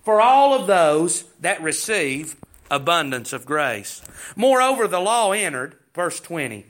for 0.09 0.21
all 0.21 0.55
of 0.55 0.65
those 0.65 1.25
that 1.39 1.61
receive 1.61 2.35
abundance 2.71 3.31
of 3.31 3.45
grace. 3.45 4.01
Moreover, 4.35 4.87
the 4.87 4.99
law 4.99 5.33
entered, 5.33 5.75
verse 5.93 6.19
20. 6.19 6.65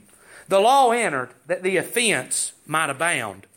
The 0.49 0.59
law 0.59 0.91
entered 0.91 1.29
that 1.47 1.63
the 1.63 1.77
offense 1.77 2.51
might 2.67 2.89
abound. 2.89 3.47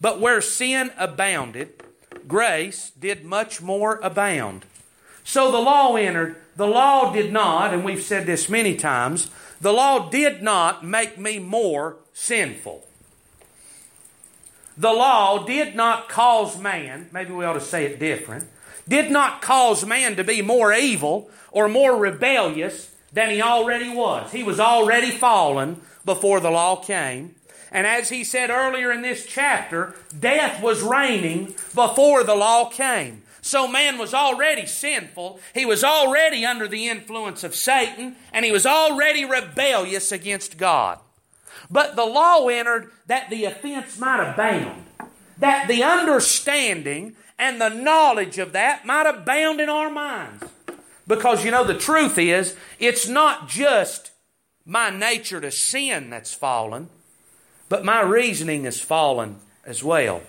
But 0.00 0.18
where 0.18 0.40
sin 0.40 0.90
abounded, 0.98 1.80
grace 2.26 2.90
did 2.98 3.24
much 3.24 3.62
more 3.62 4.00
abound. 4.02 4.64
So 5.22 5.52
the 5.52 5.58
law 5.58 5.94
entered. 5.94 6.34
The 6.56 6.66
law 6.66 7.12
did 7.12 7.32
not, 7.32 7.72
and 7.72 7.84
we've 7.84 8.02
said 8.02 8.26
this 8.26 8.48
many 8.48 8.74
times, 8.74 9.30
the 9.60 9.72
law 9.72 10.10
did 10.10 10.42
not 10.42 10.84
make 10.84 11.18
me 11.18 11.38
more 11.38 11.98
sinful. 12.12 12.84
The 14.76 14.92
law 14.92 15.44
did 15.46 15.76
not 15.76 16.08
cause 16.08 16.58
man, 16.58 17.08
maybe 17.12 17.32
we 17.32 17.44
ought 17.44 17.52
to 17.52 17.60
say 17.60 17.84
it 17.84 18.00
different 18.00 18.48
did 18.90 19.10
not 19.10 19.40
cause 19.40 19.86
man 19.86 20.16
to 20.16 20.24
be 20.24 20.42
more 20.42 20.72
evil 20.72 21.30
or 21.52 21.68
more 21.68 21.96
rebellious 21.96 22.90
than 23.12 23.30
he 23.30 23.40
already 23.40 23.88
was. 23.88 24.32
He 24.32 24.42
was 24.42 24.60
already 24.60 25.10
fallen 25.10 25.80
before 26.04 26.40
the 26.40 26.50
law 26.50 26.76
came. 26.76 27.36
And 27.72 27.86
as 27.86 28.08
he 28.08 28.24
said 28.24 28.50
earlier 28.50 28.90
in 28.90 29.02
this 29.02 29.24
chapter, 29.24 29.94
death 30.18 30.60
was 30.60 30.82
reigning 30.82 31.54
before 31.74 32.24
the 32.24 32.34
law 32.34 32.68
came. 32.68 33.22
So 33.42 33.68
man 33.68 33.96
was 33.96 34.12
already 34.12 34.66
sinful. 34.66 35.40
He 35.54 35.64
was 35.64 35.84
already 35.84 36.44
under 36.44 36.66
the 36.66 36.88
influence 36.88 37.44
of 37.44 37.54
Satan, 37.54 38.16
and 38.32 38.44
he 38.44 38.50
was 38.50 38.66
already 38.66 39.24
rebellious 39.24 40.10
against 40.12 40.58
God. 40.58 40.98
But 41.70 41.94
the 41.94 42.04
law 42.04 42.48
entered 42.48 42.90
that 43.06 43.30
the 43.30 43.44
offense 43.44 43.98
might 43.98 44.32
abound, 44.32 44.84
that 45.38 45.68
the 45.68 45.84
understanding 45.84 47.14
and 47.40 47.60
the 47.60 47.70
knowledge 47.70 48.38
of 48.38 48.52
that 48.52 48.84
might 48.84 49.06
abound 49.06 49.60
in 49.60 49.70
our 49.70 49.90
minds. 49.90 50.44
Because 51.08 51.44
you 51.44 51.50
know, 51.50 51.64
the 51.64 51.74
truth 51.74 52.18
is, 52.18 52.54
it's 52.78 53.08
not 53.08 53.48
just 53.48 54.12
my 54.64 54.90
nature 54.90 55.40
to 55.40 55.50
sin 55.50 56.10
that's 56.10 56.34
fallen, 56.34 56.90
but 57.68 57.84
my 57.84 58.02
reasoning 58.02 58.64
has 58.64 58.80
fallen 58.80 59.38
as 59.64 59.82
well. 59.82 60.22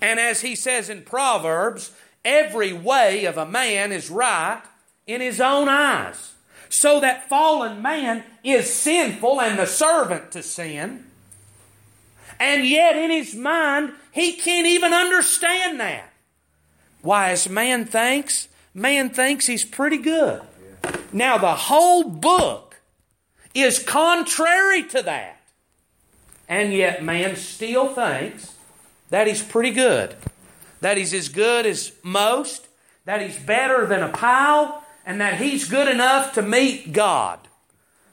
And 0.00 0.20
as 0.20 0.42
he 0.42 0.54
says 0.54 0.90
in 0.90 1.02
Proverbs, 1.02 1.90
every 2.24 2.74
way 2.74 3.24
of 3.24 3.38
a 3.38 3.46
man 3.46 3.92
is 3.92 4.10
right 4.10 4.62
in 5.06 5.22
his 5.22 5.40
own 5.40 5.68
eyes. 5.68 6.34
So 6.68 7.00
that 7.00 7.28
fallen 7.30 7.80
man 7.80 8.24
is 8.44 8.72
sinful 8.72 9.40
and 9.40 9.58
the 9.58 9.66
servant 9.66 10.32
to 10.32 10.42
sin. 10.42 11.05
And 12.38 12.66
yet 12.66 12.96
in 12.96 13.10
his 13.10 13.34
mind, 13.34 13.92
he 14.12 14.32
can't 14.32 14.66
even 14.66 14.92
understand 14.92 15.80
that. 15.80 16.12
Why, 17.02 17.30
as 17.30 17.48
man 17.48 17.84
thinks, 17.84 18.48
man 18.74 19.10
thinks 19.10 19.46
he's 19.46 19.64
pretty 19.64 19.98
good. 19.98 20.42
Now, 21.12 21.38
the 21.38 21.54
whole 21.54 22.04
book 22.04 22.76
is 23.54 23.78
contrary 23.78 24.82
to 24.88 25.02
that. 25.02 25.40
And 26.48 26.72
yet, 26.72 27.02
man 27.02 27.36
still 27.36 27.88
thinks 27.88 28.54
that 29.10 29.26
he's 29.26 29.42
pretty 29.42 29.70
good, 29.70 30.14
that 30.80 30.96
he's 30.96 31.14
as 31.14 31.28
good 31.28 31.66
as 31.66 31.92
most, 32.02 32.66
that 33.04 33.20
he's 33.20 33.38
better 33.38 33.86
than 33.86 34.02
a 34.02 34.08
pile, 34.08 34.84
and 35.04 35.20
that 35.20 35.40
he's 35.40 35.68
good 35.68 35.88
enough 35.88 36.34
to 36.34 36.42
meet 36.42 36.92
God. 36.92 37.38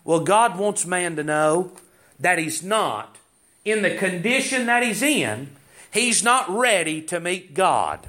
Well, 0.04 0.20
God 0.20 0.58
wants 0.58 0.86
man 0.86 1.16
to 1.16 1.24
know 1.24 1.72
that 2.20 2.38
he's 2.38 2.64
not 2.64 3.18
in 3.66 3.82
the 3.82 3.96
condition 3.96 4.66
that 4.66 4.84
he's 4.84 5.02
in, 5.02 5.50
he's 5.92 6.24
not 6.24 6.50
ready 6.50 7.02
to 7.04 7.20
meet 7.20 7.54
God. 7.54 8.08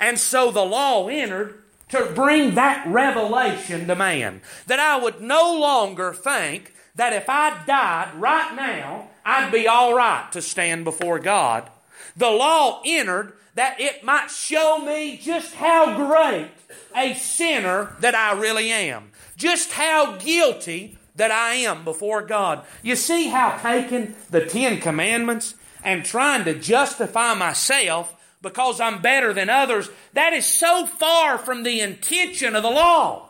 And 0.00 0.18
so 0.18 0.50
the 0.50 0.64
law 0.64 1.08
entered 1.08 1.62
to 1.90 2.10
bring 2.14 2.54
that 2.54 2.86
revelation 2.86 3.86
to 3.86 3.94
man. 3.94 4.40
That 4.66 4.80
I 4.80 4.96
would 4.96 5.20
no 5.20 5.54
longer 5.58 6.12
think 6.12 6.72
that 6.94 7.12
if 7.12 7.28
I 7.28 7.62
died 7.66 8.14
right 8.16 8.54
now, 8.56 9.10
I'd 9.24 9.52
be 9.52 9.68
all 9.68 9.94
right 9.94 10.30
to 10.32 10.42
stand 10.42 10.84
before 10.84 11.18
God. 11.18 11.70
The 12.16 12.30
law 12.30 12.80
entered 12.84 13.34
that 13.54 13.80
it 13.80 14.02
might 14.04 14.30
show 14.30 14.78
me 14.78 15.18
just 15.18 15.54
how 15.54 15.96
great 15.96 16.50
a 16.94 17.14
sinner 17.14 17.94
that 18.00 18.14
I 18.14 18.32
really 18.32 18.70
am, 18.70 19.10
just 19.36 19.72
how 19.72 20.16
guilty 20.16 20.98
that 21.16 21.30
I 21.30 21.54
am 21.54 21.84
before 21.84 22.22
God. 22.22 22.64
You 22.82 22.96
see 22.96 23.28
how 23.28 23.58
taking 23.58 24.14
the 24.30 24.44
Ten 24.44 24.80
Commandments 24.80 25.54
and 25.84 26.04
trying 26.04 26.44
to 26.44 26.54
justify 26.54 27.34
myself 27.34 28.14
because 28.42 28.80
I'm 28.80 29.02
better 29.02 29.32
than 29.32 29.50
others, 29.50 29.90
that 30.12 30.32
is 30.32 30.46
so 30.46 30.86
far 30.86 31.36
from 31.38 31.62
the 31.62 31.80
intention 31.80 32.54
of 32.54 32.62
the 32.62 32.70
law. 32.70 33.28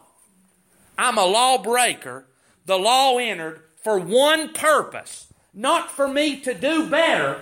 I'm 0.99 1.19
a 1.19 1.25
lawbreaker. 1.25 2.27
The 2.67 2.79
law 2.79 3.19
entered 3.19 3.63
for 3.83 3.99
one 3.99 4.53
purpose, 4.53 5.33
not 5.55 5.91
for 5.91 6.09
me 6.09 6.41
to 6.41 6.53
do 6.53 6.89
better 6.89 7.41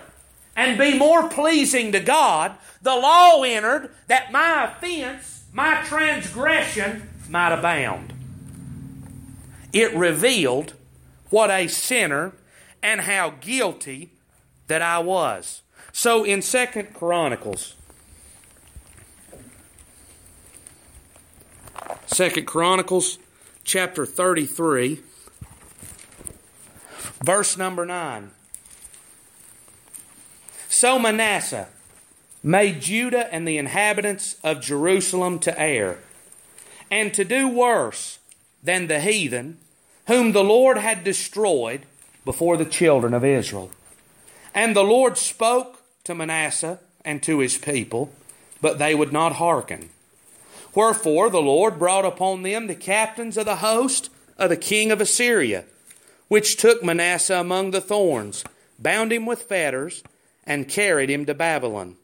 and 0.56 0.78
be 0.78 0.96
more 0.96 1.28
pleasing 1.28 1.92
to 1.92 2.00
God. 2.00 2.52
The 2.82 2.94
law 2.94 3.42
entered 3.42 3.90
that 4.06 4.30
my 4.30 4.64
offense, 4.64 5.44
my 5.52 5.82
transgression 5.84 7.08
might 7.28 7.52
abound. 7.52 8.13
It 9.74 9.92
revealed 9.94 10.74
what 11.30 11.50
a 11.50 11.66
sinner 11.66 12.32
and 12.80 13.02
how 13.02 13.34
guilty 13.40 14.12
that 14.68 14.80
I 14.80 15.00
was. 15.00 15.62
So 15.92 16.22
in 16.22 16.42
Second 16.42 16.94
Chronicles, 16.94 17.74
Second 22.06 22.46
Chronicles 22.46 23.18
chapter 23.64 24.06
33, 24.06 25.00
verse 27.24 27.56
number 27.56 27.84
9. 27.84 28.30
So 30.68 31.00
Manasseh 31.00 31.68
made 32.44 32.80
Judah 32.80 33.32
and 33.34 33.48
the 33.48 33.58
inhabitants 33.58 34.36
of 34.44 34.60
Jerusalem 34.60 35.40
to 35.40 35.60
err, 35.60 35.98
and 36.90 37.12
to 37.14 37.24
do 37.24 37.48
worse 37.48 38.20
than 38.62 38.86
the 38.86 39.00
heathen, 39.00 39.58
whom 40.06 40.32
the 40.32 40.44
Lord 40.44 40.78
had 40.78 41.04
destroyed 41.04 41.86
before 42.24 42.56
the 42.56 42.64
children 42.64 43.14
of 43.14 43.24
Israel. 43.24 43.70
And 44.54 44.74
the 44.74 44.84
Lord 44.84 45.18
spoke 45.18 45.82
to 46.04 46.14
Manasseh 46.14 46.78
and 47.04 47.22
to 47.22 47.38
his 47.38 47.58
people, 47.58 48.12
but 48.60 48.78
they 48.78 48.94
would 48.94 49.12
not 49.12 49.34
hearken. 49.34 49.90
Wherefore 50.74 51.30
the 51.30 51.42
Lord 51.42 51.78
brought 51.78 52.04
upon 52.04 52.42
them 52.42 52.66
the 52.66 52.74
captains 52.74 53.36
of 53.36 53.44
the 53.44 53.56
host 53.56 54.10
of 54.38 54.50
the 54.50 54.56
king 54.56 54.90
of 54.90 55.00
Assyria, 55.00 55.64
which 56.28 56.56
took 56.56 56.82
Manasseh 56.82 57.36
among 57.36 57.70
the 57.70 57.80
thorns, 57.80 58.44
bound 58.78 59.12
him 59.12 59.26
with 59.26 59.42
fetters, 59.42 60.02
and 60.46 60.68
carried 60.68 61.10
him 61.10 61.26
to 61.26 61.34
Babylon. 61.34 61.96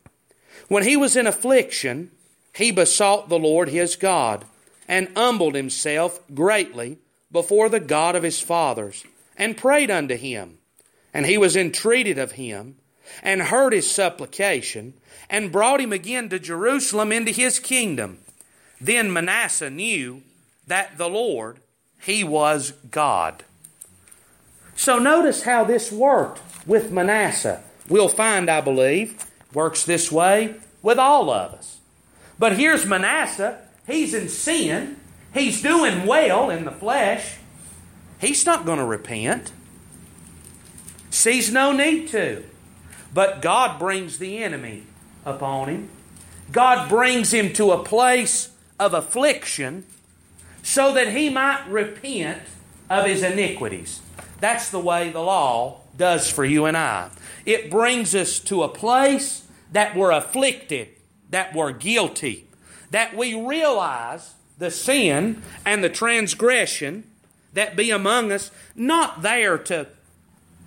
When 0.69 0.85
he 0.85 0.97
was 0.97 1.17
in 1.17 1.27
affliction, 1.27 2.11
he 2.55 2.71
besought 2.71 3.29
the 3.29 3.39
Lord 3.39 3.69
his 3.69 3.97
God, 3.97 4.45
and 4.89 5.09
humbled 5.17 5.55
himself 5.55 6.21
greatly 6.35 6.99
before 7.33 7.69
the 7.69 7.81
God 7.81 8.17
of 8.17 8.23
his 8.23 8.41
fathers, 8.41 9.05
and 9.37 9.57
prayed 9.57 9.91
unto 9.91 10.17
him. 10.17 10.59
And 11.13 11.27
he 11.27 11.39
was 11.39 11.57
entreated 11.57 12.19
of 12.19 12.33
him, 12.33 12.77
and 13.23 13.43
heard 13.43 13.73
his 13.73 13.91
supplication, 13.91 14.95
and 15.29 15.53
brought 15.53 15.81
him 15.81 15.93
again 15.93 16.29
to 16.29 16.39
Jerusalem 16.39 17.13
into 17.13 17.33
his 17.33 17.59
kingdom. 17.59 18.19
Then 18.81 19.13
Manasseh 19.13 19.71
knew 19.71 20.23
that 20.67 20.99
the 20.99 21.09
Lord, 21.09 21.59
he 22.01 22.23
was 22.23 22.73
God. 22.91 23.43
So 24.77 24.99
notice 24.99 25.43
how 25.43 25.65
this 25.65 25.91
worked 25.91 26.41
with 26.67 26.93
Manasseh. 26.93 27.63
We'll 27.89 28.09
find, 28.09 28.49
I 28.49 28.61
believe, 28.61 29.27
works 29.53 29.85
this 29.85 30.13
way 30.13 30.55
with 30.81 30.99
all 30.99 31.29
of 31.29 31.55
us. 31.55 31.79
But 32.39 32.57
here's 32.57 32.87
Manasseh. 32.87 33.59
He's 33.87 34.15
in 34.15 34.29
sin. 34.29 35.00
He's 35.33 35.63
doing 35.63 36.07
well 36.07 36.51
in 36.51 36.65
the 36.65 36.71
flesh. 36.71 37.37
He's 38.21 38.45
not 38.45 38.67
going 38.67 38.79
to 38.79 38.85
repent. 38.85 39.53
Sees 41.11 41.53
no 41.53 41.73
need 41.73 42.09
to. 42.09 42.45
But 43.13 43.43
God 43.43 43.79
brings 43.79 44.19
the 44.19 44.43
enemy 44.43 44.85
upon 45.25 45.69
him. 45.69 45.89
God 46.53 46.89
brings 46.89 47.33
him 47.33 47.53
to 47.55 47.73
a 47.73 47.83
place 47.83 48.51
of 48.79 48.95
affliction 48.95 49.85
so 50.63 50.93
that 50.95 51.13
he 51.13 51.31
might 51.31 51.65
repent 51.69 52.43
of 52.89 53.07
his 53.07 53.23
iniquities. 53.23 54.01
That's 54.41 54.71
the 54.71 54.81
way 54.81 55.11
the 55.11 55.21
law 55.21 55.81
does 55.97 56.31
for 56.31 56.45
you 56.45 56.65
and 56.67 56.77
I. 56.77 57.11
It 57.47 57.71
brings 57.71 58.15
us 58.15 58.39
to 58.41 58.63
a 58.63 58.69
place 58.69 59.47
that 59.73 59.97
we're 59.97 60.11
afflicted, 60.11 60.89
that 61.31 61.55
we're 61.55 61.73
guilty, 61.73 62.49
that 62.91 63.17
we 63.17 63.35
realize 63.35 64.35
the 64.61 64.71
sin 64.71 65.43
and 65.67 65.83
the 65.83 65.89
transgression 65.89 67.03
that 67.55 67.75
be 67.75 67.91
among 67.91 68.31
us, 68.31 68.53
not 68.77 69.23
there 69.23 69.59
to 69.59 69.89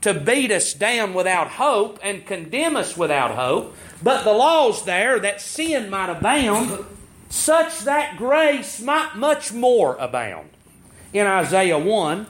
to 0.02 0.14
beat 0.14 0.52
us 0.52 0.74
down 0.74 1.14
without 1.14 1.48
hope 1.52 1.98
and 2.04 2.26
condemn 2.26 2.76
us 2.76 2.98
without 2.98 3.36
hope, 3.36 3.74
but 4.02 4.26
the 4.26 4.34
law's 4.34 4.84
there 4.84 5.18
that 5.18 5.40
sin 5.40 5.90
might 5.90 6.10
abound, 6.10 6.84
such 7.30 7.80
that 7.86 8.18
grace 8.18 8.82
might 8.82 9.16
much 9.16 9.54
more 9.54 9.96
abound. 9.96 10.50
In 11.14 11.26
Isaiah 11.26 11.80
1, 11.80 12.28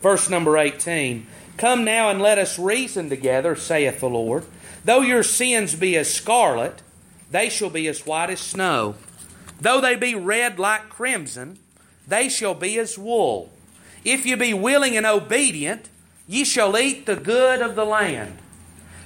verse 0.00 0.30
number 0.30 0.56
18, 0.56 1.26
Come 1.56 1.84
now 1.84 2.08
and 2.08 2.22
let 2.22 2.38
us 2.38 2.56
reason 2.56 3.08
together, 3.08 3.56
saith 3.56 3.98
the 3.98 4.08
Lord. 4.08 4.44
Though 4.84 5.00
your 5.00 5.24
sins 5.24 5.74
be 5.74 5.96
as 5.96 6.14
scarlet, 6.14 6.82
they 7.32 7.48
shall 7.48 7.70
be 7.70 7.88
as 7.88 8.06
white 8.06 8.30
as 8.30 8.38
snow. 8.38 8.94
Though 9.62 9.80
they 9.80 9.96
be 9.96 10.14
red 10.14 10.58
like 10.58 10.88
crimson, 10.88 11.58
they 12.06 12.28
shall 12.28 12.54
be 12.54 12.78
as 12.78 12.98
wool. 12.98 13.50
If 14.04 14.26
you 14.26 14.36
be 14.36 14.52
willing 14.52 14.96
and 14.96 15.06
obedient, 15.06 15.88
Ye 16.26 16.44
shall 16.44 16.78
eat 16.78 17.06
the 17.06 17.16
good 17.16 17.60
of 17.60 17.74
the 17.74 17.84
land. 17.84 18.38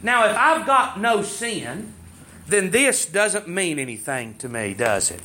Now, 0.02 0.28
if 0.28 0.36
I've 0.36 0.66
got 0.66 1.00
no 1.00 1.22
sin, 1.22 1.92
then 2.46 2.70
this 2.70 3.06
doesn't 3.06 3.48
mean 3.48 3.78
anything 3.78 4.34
to 4.34 4.48
me, 4.48 4.74
does 4.74 5.10
it? 5.10 5.22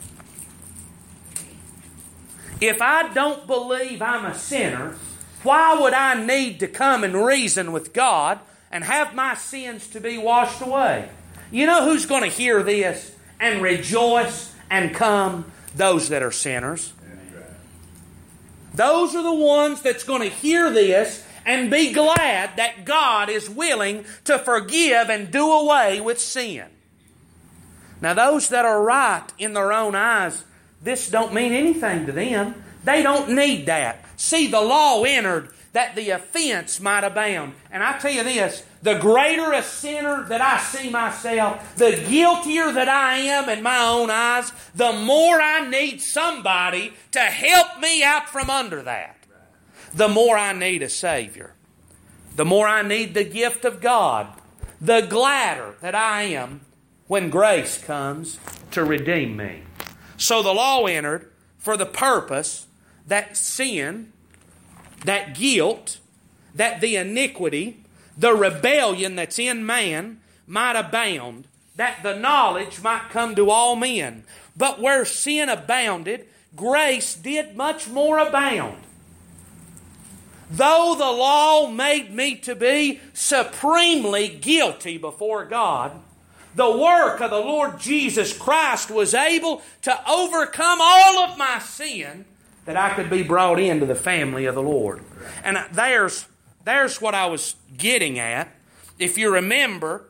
If 2.59 2.81
I 2.81 3.11
don't 3.13 3.45
believe 3.47 4.01
I'm 4.01 4.25
a 4.25 4.35
sinner, 4.35 4.95
why 5.43 5.79
would 5.79 5.93
I 5.93 6.23
need 6.23 6.59
to 6.61 6.67
come 6.67 7.03
and 7.03 7.25
reason 7.25 7.71
with 7.71 7.93
God 7.93 8.39
and 8.71 8.83
have 8.83 9.13
my 9.13 9.35
sins 9.35 9.87
to 9.89 9.99
be 9.99 10.17
washed 10.17 10.61
away? 10.61 11.09
You 11.51 11.65
know 11.65 11.85
who's 11.85 12.05
going 12.05 12.23
to 12.23 12.29
hear 12.29 12.63
this 12.63 13.13
and 13.39 13.61
rejoice 13.61 14.50
and 14.71 14.95
come? 14.95 15.51
Those 15.75 16.09
that 16.09 16.23
are 16.23 16.31
sinners. 16.31 16.93
Those 18.73 19.15
are 19.15 19.23
the 19.23 19.33
ones 19.33 19.81
that's 19.81 20.03
going 20.03 20.21
to 20.21 20.35
hear 20.35 20.71
this 20.71 21.23
and 21.45 21.69
be 21.69 21.91
glad 21.91 22.55
that 22.55 22.85
God 22.85 23.29
is 23.29 23.49
willing 23.49 24.05
to 24.23 24.39
forgive 24.39 25.09
and 25.09 25.29
do 25.29 25.51
away 25.51 25.99
with 25.99 26.19
sin. 26.19 26.65
Now, 27.99 28.13
those 28.13 28.49
that 28.49 28.65
are 28.65 28.81
right 28.81 29.27
in 29.37 29.53
their 29.53 29.73
own 29.73 29.93
eyes, 29.93 30.43
this 30.81 31.09
don't 31.09 31.33
mean 31.33 31.51
anything 31.51 32.05
to 32.05 32.11
them. 32.11 32.63
They 32.83 33.03
don't 33.03 33.35
need 33.35 33.67
that. 33.67 34.03
See, 34.17 34.47
the 34.47 34.61
law 34.61 35.03
entered 35.03 35.49
that 35.73 35.95
the 35.95 36.09
offense 36.09 36.79
might 36.79 37.03
abound. 37.03 37.53
And 37.71 37.83
I 37.83 37.97
tell 37.97 38.11
you 38.11 38.23
this 38.23 38.63
the 38.81 38.95
greater 38.95 39.51
a 39.53 39.63
sinner 39.63 40.23
that 40.23 40.41
I 40.41 40.59
see 40.59 40.89
myself, 40.89 41.75
the 41.75 42.03
guiltier 42.09 42.71
that 42.73 42.89
I 42.89 43.17
am 43.17 43.47
in 43.49 43.63
my 43.63 43.77
own 43.77 44.09
eyes, 44.09 44.51
the 44.75 44.91
more 44.91 45.39
I 45.39 45.67
need 45.69 46.01
somebody 46.01 46.93
to 47.11 47.19
help 47.19 47.79
me 47.79 48.03
out 48.03 48.27
from 48.27 48.49
under 48.49 48.81
that 48.81 49.21
the 49.93 50.07
more 50.07 50.37
I 50.37 50.53
need 50.53 50.81
a 50.81 50.89
Savior. 50.89 51.53
The 52.35 52.45
more 52.45 52.67
I 52.67 52.81
need 52.81 53.13
the 53.13 53.23
gift 53.23 53.65
of 53.65 53.81
God, 53.81 54.27
the 54.79 55.01
gladder 55.01 55.75
that 55.81 55.95
I 55.95 56.23
am 56.23 56.61
when 57.07 57.29
grace 57.29 57.77
comes 57.77 58.39
to 58.71 58.83
redeem 58.83 59.35
me. 59.35 59.63
So 60.17 60.41
the 60.41 60.53
law 60.53 60.85
entered 60.85 61.31
for 61.57 61.75
the 61.75 61.85
purpose 61.85 62.67
that 63.07 63.35
sin, 63.35 64.13
that 65.05 65.35
guilt, 65.35 65.99
that 66.53 66.81
the 66.81 66.95
iniquity, 66.95 67.83
the 68.17 68.33
rebellion 68.33 69.15
that's 69.15 69.39
in 69.39 69.65
man 69.65 70.19
might 70.47 70.75
abound, 70.75 71.47
that 71.75 72.03
the 72.03 72.15
knowledge 72.15 72.81
might 72.81 73.09
come 73.09 73.35
to 73.35 73.49
all 73.49 73.75
men. 73.75 74.23
But 74.55 74.79
where 74.79 75.05
sin 75.05 75.49
abounded, 75.49 76.27
grace 76.55 77.15
did 77.15 77.55
much 77.55 77.87
more 77.87 78.19
abound. 78.19 78.77
though 80.51 80.95
the 80.97 81.05
law 81.05 81.67
made 81.67 82.13
me 82.13 82.35
to 82.35 82.53
be 82.53 82.99
supremely 83.13 84.27
guilty 84.27 84.97
before 84.97 85.45
God, 85.45 85.93
the 86.55 86.69
work 86.69 87.21
of 87.21 87.31
the 87.31 87.39
Lord 87.39 87.79
Jesus 87.79 88.37
Christ 88.37 88.91
was 88.91 89.13
able 89.13 89.61
to 89.83 90.09
overcome 90.09 90.79
all 90.81 91.19
of 91.19 91.37
my 91.37 91.59
sin 91.59 92.25
that 92.65 92.77
I 92.77 92.93
could 92.93 93.09
be 93.09 93.23
brought 93.23 93.59
into 93.59 93.85
the 93.85 93.95
family 93.95 94.45
of 94.45 94.55
the 94.55 94.61
Lord. 94.61 95.03
And 95.43 95.57
there's, 95.71 96.25
there's 96.63 97.01
what 97.01 97.15
I 97.15 97.25
was 97.25 97.55
getting 97.77 98.19
at. 98.19 98.55
If 98.99 99.17
you 99.17 99.33
remember, 99.33 100.05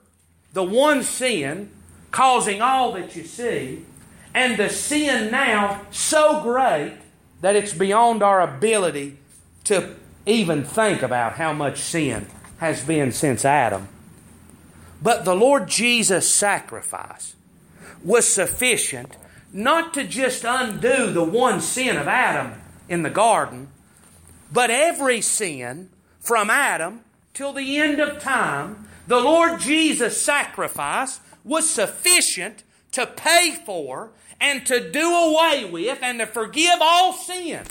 the 0.54 0.64
one 0.64 1.04
sin 1.04 1.72
causing 2.12 2.62
all 2.62 2.92
that 2.94 3.16
you 3.16 3.24
see, 3.24 3.86
and 4.34 4.58
the 4.58 4.70
sin 4.70 5.32
now 5.32 5.82
so 5.92 6.42
great 6.42 6.98
that 7.42 7.56
it's 7.56 7.74
beyond 7.74 8.22
our 8.22 8.42
ability 8.42 9.18
to 9.66 9.96
even 10.26 10.64
think 10.64 11.02
about 11.02 11.34
how 11.34 11.54
much 11.54 11.80
sin 11.80 12.28
has 12.58 12.84
been 12.84 13.12
since 13.12 13.44
Adam. 13.44 13.88
But 15.02 15.26
the 15.26 15.36
Lord 15.36 15.68
Jesus' 15.68 16.30
sacrifice 16.34 17.36
was 18.04 18.28
sufficient 18.28 19.18
not 19.54 19.94
to 19.94 20.04
just 20.04 20.44
undo 20.46 21.12
the 21.12 21.24
one 21.24 21.62
sin 21.62 21.98
of 21.98 22.08
Adam 22.08 22.62
in 22.88 23.04
the 23.04 23.10
garden, 23.10 23.68
but 24.52 24.70
every 24.70 25.22
sin 25.22 25.90
from 26.20 26.50
Adam 26.50 27.02
till 27.34 27.54
the 27.54 27.78
end 27.78 28.00
of 28.00 28.20
time. 28.20 28.88
The 29.08 29.20
Lord 29.20 29.60
Jesus' 29.60 30.22
sacrifice 30.22 31.20
was 31.44 31.70
sufficient 31.70 32.64
to 32.92 33.06
pay 33.06 33.58
for 33.66 34.12
and 34.40 34.66
to 34.66 34.92
do 34.92 35.14
away 35.14 35.66
with 35.66 36.00
and 36.02 36.20
to 36.20 36.26
forgive 36.26 36.80
all 36.82 37.14
sin. 37.14 37.64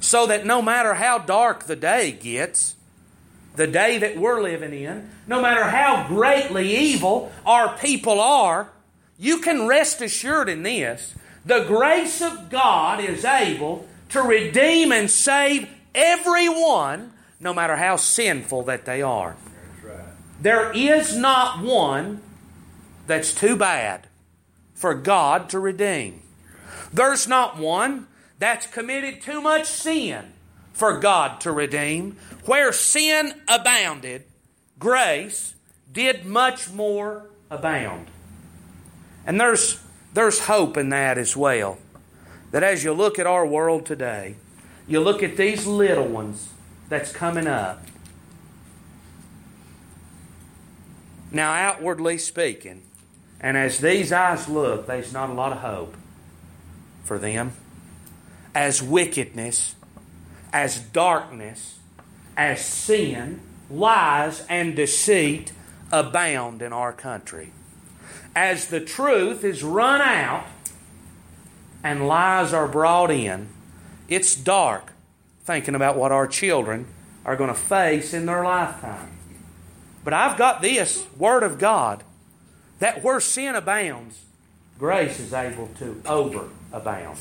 So 0.00 0.26
that 0.26 0.46
no 0.46 0.62
matter 0.62 0.94
how 0.94 1.18
dark 1.18 1.64
the 1.64 1.76
day 1.76 2.12
gets, 2.12 2.76
the 3.56 3.66
day 3.66 3.98
that 3.98 4.16
we're 4.16 4.42
living 4.42 4.72
in, 4.72 5.10
no 5.26 5.40
matter 5.42 5.64
how 5.64 6.06
greatly 6.08 6.74
evil 6.76 7.30
our 7.44 7.76
people 7.76 8.20
are, 8.20 8.70
you 9.20 9.38
can 9.38 9.66
rest 9.66 10.00
assured 10.00 10.48
in 10.48 10.62
this 10.62 11.14
the 11.44 11.64
grace 11.64 12.22
of 12.22 12.48
God 12.48 13.04
is 13.04 13.24
able 13.24 13.86
to 14.08 14.22
redeem 14.22 14.92
and 14.92 15.10
save 15.10 15.68
everyone, 15.94 17.12
no 17.38 17.52
matter 17.52 17.76
how 17.76 17.96
sinful 17.96 18.62
that 18.64 18.86
they 18.86 19.02
are. 19.02 19.36
There 20.40 20.72
is 20.72 21.16
not 21.16 21.62
one 21.62 22.22
that's 23.06 23.34
too 23.34 23.56
bad 23.56 24.06
for 24.74 24.94
God 24.94 25.50
to 25.50 25.60
redeem. 25.60 26.22
There's 26.92 27.28
not 27.28 27.58
one 27.58 28.06
that's 28.38 28.66
committed 28.66 29.20
too 29.20 29.42
much 29.42 29.66
sin 29.66 30.32
for 30.72 30.98
God 30.98 31.40
to 31.42 31.52
redeem. 31.52 32.16
Where 32.46 32.72
sin 32.72 33.34
abounded, 33.46 34.24
grace 34.78 35.54
did 35.92 36.24
much 36.24 36.70
more 36.70 37.26
abound. 37.50 38.06
And 39.26 39.40
there's, 39.40 39.80
there's 40.14 40.40
hope 40.40 40.76
in 40.76 40.88
that 40.90 41.18
as 41.18 41.36
well. 41.36 41.78
That 42.50 42.62
as 42.62 42.82
you 42.82 42.92
look 42.92 43.18
at 43.18 43.26
our 43.26 43.46
world 43.46 43.86
today, 43.86 44.36
you 44.88 45.00
look 45.00 45.22
at 45.22 45.36
these 45.36 45.66
little 45.66 46.06
ones 46.06 46.48
that's 46.88 47.12
coming 47.12 47.46
up. 47.46 47.84
Now, 51.30 51.52
outwardly 51.52 52.18
speaking, 52.18 52.82
and 53.40 53.56
as 53.56 53.78
these 53.78 54.12
eyes 54.12 54.48
look, 54.48 54.86
there's 54.86 55.12
not 55.12 55.30
a 55.30 55.32
lot 55.32 55.52
of 55.52 55.58
hope 55.58 55.94
for 57.04 57.18
them. 57.18 57.52
As 58.52 58.82
wickedness, 58.82 59.76
as 60.52 60.80
darkness, 60.80 61.78
as 62.36 62.64
sin, 62.64 63.40
lies, 63.70 64.44
and 64.48 64.74
deceit 64.74 65.52
abound 65.92 66.62
in 66.62 66.72
our 66.72 66.92
country. 66.92 67.52
As 68.34 68.68
the 68.68 68.80
truth 68.80 69.44
is 69.44 69.62
run 69.62 70.00
out 70.00 70.46
and 71.82 72.06
lies 72.06 72.52
are 72.52 72.68
brought 72.68 73.10
in, 73.10 73.48
it's 74.08 74.34
dark 74.34 74.92
thinking 75.44 75.74
about 75.74 75.96
what 75.96 76.12
our 76.12 76.26
children 76.26 76.86
are 77.24 77.36
going 77.36 77.48
to 77.48 77.54
face 77.54 78.14
in 78.14 78.26
their 78.26 78.44
lifetime. 78.44 79.10
But 80.04 80.14
I've 80.14 80.38
got 80.38 80.62
this 80.62 81.06
Word 81.16 81.42
of 81.42 81.58
God 81.58 82.02
that 82.78 83.02
where 83.02 83.20
sin 83.20 83.54
abounds, 83.54 84.20
grace 84.78 85.20
is 85.20 85.32
able 85.32 85.68
to 85.78 86.00
overabound. 86.04 87.18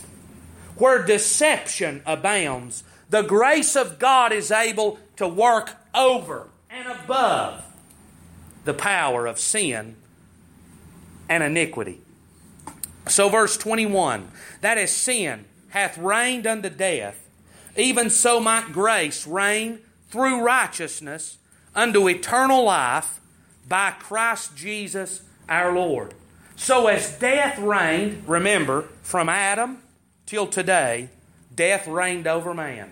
Where 0.78 1.04
deception 1.04 2.02
abounds, 2.06 2.84
the 3.10 3.22
grace 3.22 3.76
of 3.76 4.00
God 4.00 4.32
is 4.32 4.52
able 4.52 5.00
to 5.18 5.28
work 5.28 5.76
over 5.94 6.48
and 6.70 6.88
above 6.88 7.66
the 8.64 8.74
power 8.74 9.26
of 9.26 9.40
sin 9.40 9.96
and 11.30 11.44
iniquity. 11.44 12.02
So, 13.08 13.30
verse 13.30 13.56
21 13.56 14.30
that 14.62 14.78
is 14.78 14.92
sin 14.92 15.46
hath 15.70 15.98
reigned 15.98 16.46
unto 16.46 16.70
death, 16.70 17.30
even 17.78 18.10
so 18.10 18.40
might 18.40 18.74
grace 18.74 19.26
reign 19.26 19.80
through 20.10 20.42
righteousness 20.42 21.38
unto 21.76 22.10
eternal 22.10 22.64
life 22.66 23.20
by 23.68 23.92
Christ 23.92 24.56
Jesus 24.56 25.22
our 25.48 25.74
Lord. 25.74 26.14
So, 26.56 26.88
as 26.88 27.18
death 27.20 27.58
reigned, 27.58 28.28
remember, 28.28 28.90
from 29.02 29.30
Adam 29.30 29.82
till 30.26 30.48
today, 30.48 31.10
death 31.56 31.88
reigned 31.88 32.28
over 32.28 32.54
man. 32.54 32.92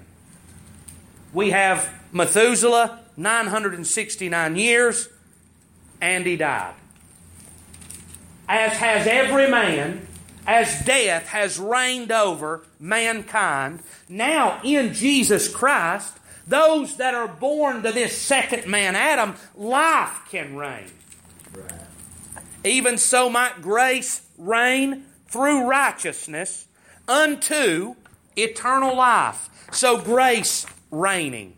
We 1.34 1.50
have 1.50 1.94
Methuselah, 2.14 3.00
969 3.18 4.56
years, 4.56 5.10
and 6.00 6.26
he 6.26 6.38
died. 6.38 6.74
As 8.48 8.74
has 8.78 9.08
every 9.08 9.50
man, 9.50 10.08
as 10.46 10.84
death 10.86 11.28
has 11.28 11.60
reigned 11.60 12.12
over 12.12 12.64
mankind, 12.80 13.82
now 14.08 14.62
in 14.64 14.94
Jesus 14.94 15.50
Christ, 15.50 16.18
those 16.48 16.96
that 16.98 17.14
are 17.14 17.28
born 17.28 17.84
to 17.84 17.92
this 17.92 18.18
second 18.18 18.66
man, 18.68 18.96
Adam, 18.96 19.36
life 19.56 20.22
can 20.30 20.56
reign. 20.56 20.90
Right. 21.54 21.72
Even 22.64 22.98
so 22.98 23.30
might 23.30 23.62
grace 23.62 24.22
reign 24.38 25.04
through 25.28 25.68
righteousness 25.68 26.68
unto 27.08 27.96
eternal 28.38 28.96
life. 28.96 29.50
So 29.72 29.98
grace 29.98 30.66
reigning. 30.90 31.54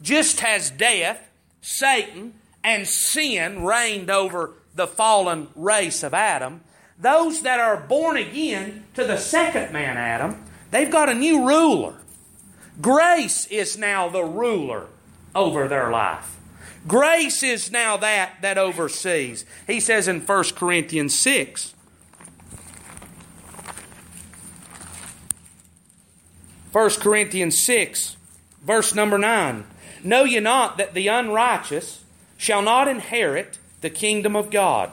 Just 0.00 0.42
as 0.42 0.70
death, 0.70 1.28
Satan, 1.60 2.34
and 2.64 2.86
sin 2.86 3.64
reigned 3.64 4.10
over 4.10 4.54
the 4.80 4.86
fallen 4.86 5.46
race 5.54 6.02
of 6.02 6.14
Adam, 6.14 6.62
those 6.98 7.42
that 7.42 7.60
are 7.60 7.76
born 7.76 8.16
again 8.16 8.82
to 8.94 9.04
the 9.04 9.18
second 9.18 9.74
man, 9.74 9.98
Adam, 9.98 10.42
they've 10.70 10.90
got 10.90 11.10
a 11.10 11.14
new 11.14 11.46
ruler. 11.46 11.92
Grace 12.80 13.46
is 13.48 13.76
now 13.76 14.08
the 14.08 14.24
ruler 14.24 14.86
over 15.34 15.68
their 15.68 15.90
life. 15.90 16.38
Grace 16.88 17.42
is 17.42 17.70
now 17.70 17.98
that 17.98 18.40
that 18.40 18.56
oversees. 18.56 19.44
He 19.66 19.80
says 19.80 20.08
in 20.08 20.22
1 20.22 20.44
Corinthians 20.56 21.14
6, 21.18 21.74
First 26.72 27.00
Corinthians 27.00 27.66
6, 27.66 28.16
verse 28.62 28.94
number 28.94 29.18
9. 29.18 29.66
Know 30.02 30.24
ye 30.24 30.40
not 30.40 30.78
that 30.78 30.94
the 30.94 31.08
unrighteous 31.08 32.02
shall 32.38 32.62
not 32.62 32.88
inherit 32.88 33.58
the 33.80 33.90
kingdom 33.90 34.36
of 34.36 34.50
God? 34.50 34.90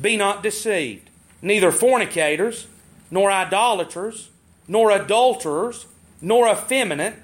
Be 0.00 0.16
not 0.16 0.42
deceived. 0.42 1.10
Neither 1.42 1.70
fornicators, 1.70 2.66
nor 3.10 3.30
idolaters, 3.30 4.30
nor 4.66 4.90
adulterers, 4.90 5.86
nor 6.20 6.48
effeminate, 6.48 7.14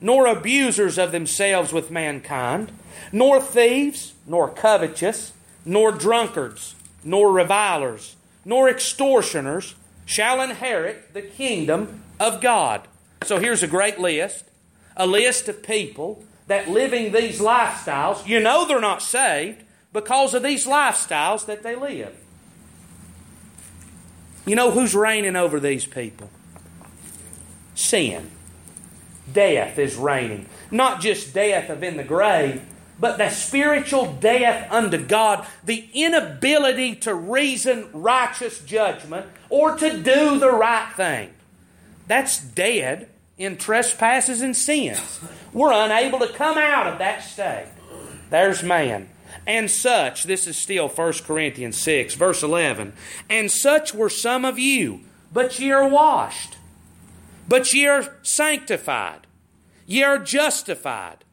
nor 0.00 0.26
abusers 0.26 0.98
of 0.98 1.12
themselves 1.12 1.72
with 1.72 1.90
mankind 1.90 2.72
nor 3.10 3.40
thieves, 3.40 4.12
nor 4.26 4.48
covetous, 4.48 5.32
nor 5.64 5.92
drunkards, 5.92 6.74
nor 7.02 7.32
revilers, 7.32 8.16
nor 8.44 8.68
extortioners 8.68 9.74
shall 10.04 10.40
inherit 10.40 11.14
the 11.14 11.22
kingdom 11.22 12.02
of 12.20 12.40
God. 12.40 12.86
So 13.24 13.38
here's 13.38 13.62
a 13.62 13.68
great 13.68 13.98
list 13.98 14.44
a 14.96 15.06
list 15.06 15.48
of 15.48 15.62
people 15.62 16.22
that 16.48 16.68
living 16.68 17.12
these 17.12 17.40
lifestyles, 17.40 18.26
you 18.26 18.40
know 18.40 18.66
they're 18.66 18.80
not 18.80 19.00
saved 19.00 19.62
because 19.92 20.34
of 20.34 20.42
these 20.42 20.66
lifestyles 20.66 21.46
that 21.46 21.62
they 21.62 21.76
live. 21.76 22.16
You 24.46 24.56
know 24.56 24.70
who's 24.70 24.94
reigning 24.94 25.36
over 25.36 25.60
these 25.60 25.86
people? 25.86 26.30
Sin. 27.74 28.30
Death 29.32 29.78
is 29.78 29.96
reigning. 29.96 30.46
Not 30.70 31.00
just 31.00 31.32
death 31.32 31.70
of 31.70 31.82
in 31.82 31.96
the 31.96 32.04
grave, 32.04 32.62
but 32.98 33.18
the 33.18 33.30
spiritual 33.30 34.12
death 34.12 34.70
unto 34.70 34.98
God, 34.98 35.46
the 35.64 35.88
inability 35.92 36.96
to 36.96 37.14
reason 37.14 37.88
righteous 37.92 38.60
judgment 38.60 39.26
or 39.48 39.76
to 39.76 40.02
do 40.02 40.38
the 40.38 40.50
right 40.50 40.92
thing. 40.96 41.30
That's 42.06 42.40
dead 42.40 43.08
in 43.38 43.56
trespasses 43.56 44.42
and 44.42 44.56
sins. 44.56 45.20
We're 45.52 45.72
unable 45.72 46.18
to 46.20 46.28
come 46.28 46.58
out 46.58 46.86
of 46.86 46.98
that 46.98 47.22
state. 47.22 47.66
There's 48.30 48.62
man. 48.62 49.08
And 49.46 49.70
such, 49.70 50.24
this 50.24 50.46
is 50.46 50.56
still 50.56 50.88
1 50.88 51.12
Corinthians 51.24 51.76
6, 51.78 52.14
verse 52.14 52.42
11. 52.42 52.92
And 53.28 53.50
such 53.50 53.94
were 53.94 54.08
some 54.08 54.44
of 54.44 54.58
you, 54.58 55.00
but 55.32 55.58
ye 55.58 55.72
are 55.72 55.88
washed, 55.88 56.56
but 57.48 57.72
ye 57.72 57.86
are 57.86 58.16
sanctified, 58.22 59.26
ye 59.86 60.02
are 60.02 60.18
justified 60.18 61.24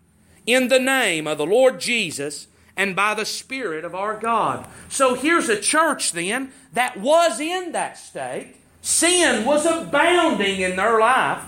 in 0.46 0.70
the 0.70 0.80
name 0.80 1.28
of 1.28 1.38
the 1.38 1.46
Lord 1.46 1.80
Jesus 1.80 2.48
and 2.76 2.96
by 2.96 3.14
the 3.14 3.26
Spirit 3.26 3.86
of 3.86 3.94
our 3.94 4.18
God. 4.18 4.66
So 4.88 5.14
here's 5.14 5.50
a 5.50 5.60
church 5.60 6.14
then 6.14 6.52
that 6.74 6.98
was 6.98 7.40
in 7.40 7.74
that 7.74 7.98
state. 7.98 8.56
Sin 8.82 9.46
was 9.46 9.66
abounding 9.66 10.62
in 10.62 10.78
their 10.78 11.00
life. 11.00 11.44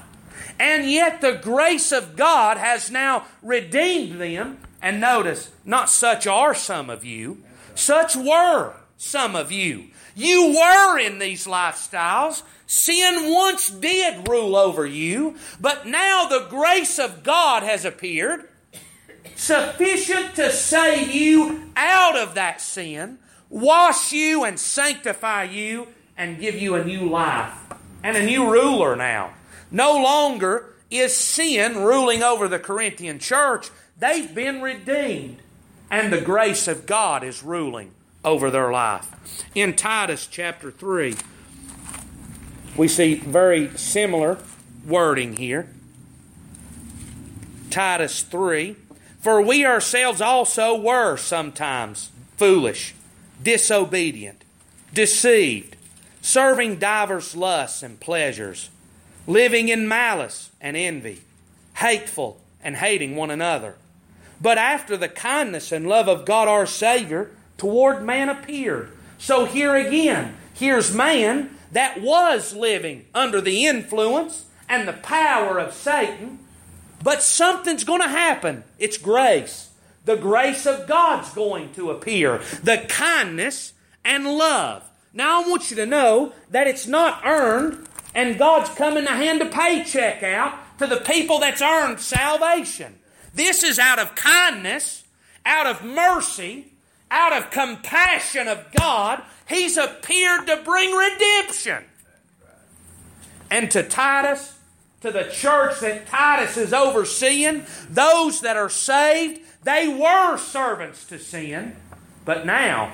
And 0.59 0.91
yet 0.91 1.21
the 1.21 1.39
grace 1.41 1.91
of 1.91 2.15
God 2.15 2.57
has 2.57 2.91
now 2.91 3.25
redeemed 3.41 4.19
them. 4.19 4.59
And 4.81 4.99
notice, 4.99 5.51
not 5.63 5.89
such 5.89 6.25
are 6.25 6.55
some 6.55 6.89
of 6.89 7.05
you, 7.05 7.43
such 7.75 8.15
were 8.15 8.73
some 8.97 9.35
of 9.35 9.51
you. 9.51 9.87
You 10.15 10.55
were 10.55 10.99
in 10.99 11.19
these 11.19 11.45
lifestyles. 11.45 12.43
Sin 12.65 13.33
once 13.33 13.69
did 13.69 14.27
rule 14.27 14.55
over 14.55 14.85
you, 14.85 15.35
but 15.59 15.85
now 15.85 16.25
the 16.25 16.47
grace 16.49 16.99
of 16.99 17.21
God 17.21 17.63
has 17.63 17.83
appeared, 17.83 18.47
sufficient 19.35 20.35
to 20.35 20.51
save 20.51 21.13
you 21.13 21.71
out 21.75 22.17
of 22.17 22.35
that 22.35 22.61
sin, 22.61 23.19
wash 23.49 24.13
you 24.13 24.45
and 24.45 24.57
sanctify 24.59 25.43
you, 25.43 25.87
and 26.17 26.39
give 26.39 26.55
you 26.55 26.75
a 26.75 26.85
new 26.85 27.09
life 27.09 27.53
and 28.03 28.15
a 28.15 28.25
new 28.25 28.49
ruler 28.49 28.95
now. 28.95 29.33
No 29.69 30.01
longer 30.01 30.73
is 30.89 31.15
sin 31.15 31.77
ruling 31.77 32.21
over 32.23 32.47
the 32.47 32.59
Corinthian 32.59 33.19
church. 33.19 33.69
They've 34.01 34.33
been 34.33 34.63
redeemed, 34.63 35.37
and 35.91 36.11
the 36.11 36.21
grace 36.21 36.67
of 36.67 36.87
God 36.87 37.23
is 37.23 37.43
ruling 37.43 37.91
over 38.25 38.49
their 38.49 38.71
life. 38.71 39.07
In 39.53 39.75
Titus 39.75 40.25
chapter 40.25 40.71
3, 40.71 41.15
we 42.75 42.87
see 42.87 43.13
very 43.13 43.69
similar 43.77 44.39
wording 44.87 45.37
here. 45.37 45.69
Titus 47.69 48.23
3 48.23 48.75
For 49.19 49.39
we 49.39 49.63
ourselves 49.67 50.19
also 50.19 50.75
were 50.75 51.15
sometimes 51.15 52.09
foolish, 52.37 52.95
disobedient, 53.43 54.43
deceived, 54.91 55.75
serving 56.23 56.77
divers 56.77 57.35
lusts 57.35 57.83
and 57.83 57.99
pleasures 57.99 58.71
living 59.27 59.69
in 59.69 59.87
malice 59.87 60.49
and 60.59 60.75
envy, 60.75 61.21
hateful 61.75 62.41
and 62.63 62.77
hating 62.77 63.15
one 63.15 63.29
another. 63.29 63.75
But 64.41 64.57
after 64.57 64.97
the 64.97 65.09
kindness 65.09 65.71
and 65.71 65.87
love 65.87 66.07
of 66.07 66.25
God 66.25 66.47
our 66.47 66.65
Savior 66.65 67.31
toward 67.57 68.03
man 68.03 68.27
appeared. 68.27 68.91
So 69.17 69.45
here 69.45 69.75
again, 69.75 70.35
here's 70.53 70.93
man 70.93 71.57
that 71.71 72.01
was 72.01 72.55
living 72.55 73.05
under 73.13 73.39
the 73.39 73.65
influence 73.65 74.45
and 74.67 74.87
the 74.87 74.93
power 74.93 75.59
of 75.59 75.73
Satan, 75.73 76.39
but 77.03 77.21
something's 77.21 77.83
going 77.83 78.01
to 78.01 78.07
happen. 78.07 78.63
It's 78.79 78.97
grace. 78.97 79.69
The 80.05 80.17
grace 80.17 80.65
of 80.65 80.87
God's 80.87 81.29
going 81.33 81.73
to 81.73 81.91
appear. 81.91 82.39
The 82.63 82.85
kindness 82.89 83.73
and 84.03 84.25
love. 84.25 84.83
Now 85.13 85.43
I 85.43 85.47
want 85.47 85.69
you 85.69 85.75
to 85.77 85.85
know 85.85 86.33
that 86.49 86.67
it's 86.67 86.87
not 86.87 87.21
earned 87.25 87.87
and 88.15 88.39
God's 88.39 88.69
coming 88.71 89.05
to 89.05 89.11
hand 89.11 89.41
a 89.41 89.45
paycheck 89.45 90.23
out 90.23 90.79
to 90.79 90.87
the 90.87 90.97
people 90.97 91.39
that's 91.39 91.61
earned 91.61 91.99
salvation. 91.99 92.95
This 93.33 93.63
is 93.63 93.79
out 93.79 93.99
of 93.99 94.15
kindness, 94.15 95.03
out 95.45 95.67
of 95.67 95.83
mercy, 95.83 96.73
out 97.09 97.33
of 97.33 97.51
compassion 97.51 98.47
of 98.47 98.65
God. 98.77 99.21
He's 99.47 99.77
appeared 99.77 100.47
to 100.47 100.61
bring 100.63 100.91
redemption. 100.91 101.83
And 103.49 103.69
to 103.71 103.83
Titus, 103.83 104.57
to 105.01 105.11
the 105.11 105.23
church 105.23 105.79
that 105.81 106.07
Titus 106.07 106.57
is 106.57 106.73
overseeing, 106.73 107.65
those 107.89 108.41
that 108.41 108.55
are 108.55 108.69
saved, 108.69 109.41
they 109.63 109.87
were 109.87 110.37
servants 110.37 111.05
to 111.05 111.19
sin, 111.19 111.75
but 112.25 112.45
now 112.45 112.93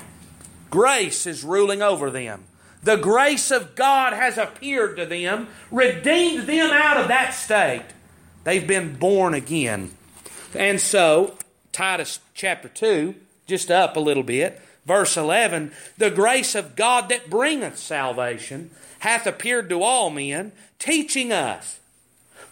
grace 0.70 1.26
is 1.26 1.44
ruling 1.44 1.82
over 1.82 2.10
them. 2.10 2.44
The 2.84 2.96
grace 2.96 3.52
of 3.52 3.76
God 3.76 4.14
has 4.14 4.38
appeared 4.38 4.98
to 4.98 5.06
them, 5.06 5.48
redeemed 5.72 6.48
them 6.48 6.72
out 6.72 6.98
of 6.98 7.08
that 7.08 7.32
state. 7.32 7.86
They've 8.44 8.66
been 8.66 8.96
born 8.96 9.34
again. 9.34 9.92
And 10.56 10.80
so, 10.80 11.36
Titus 11.72 12.20
chapter 12.34 12.68
2, 12.68 13.16
just 13.46 13.72
up 13.72 13.96
a 13.96 14.02
little 14.02 14.24
bit, 14.24 14.62
verse 14.86 15.18
11 15.18 15.72
The 15.98 16.10
grace 16.10 16.56
of 16.56 16.76
God 16.76 17.10
that 17.10 17.30
bringeth 17.30 17.78
salvation 17.78 18.72
hath 19.00 19.28
appeared 19.28 19.70
to 19.70 19.84
all 19.84 20.10
men, 20.10 20.52
teaching 20.80 21.32
us 21.32 21.80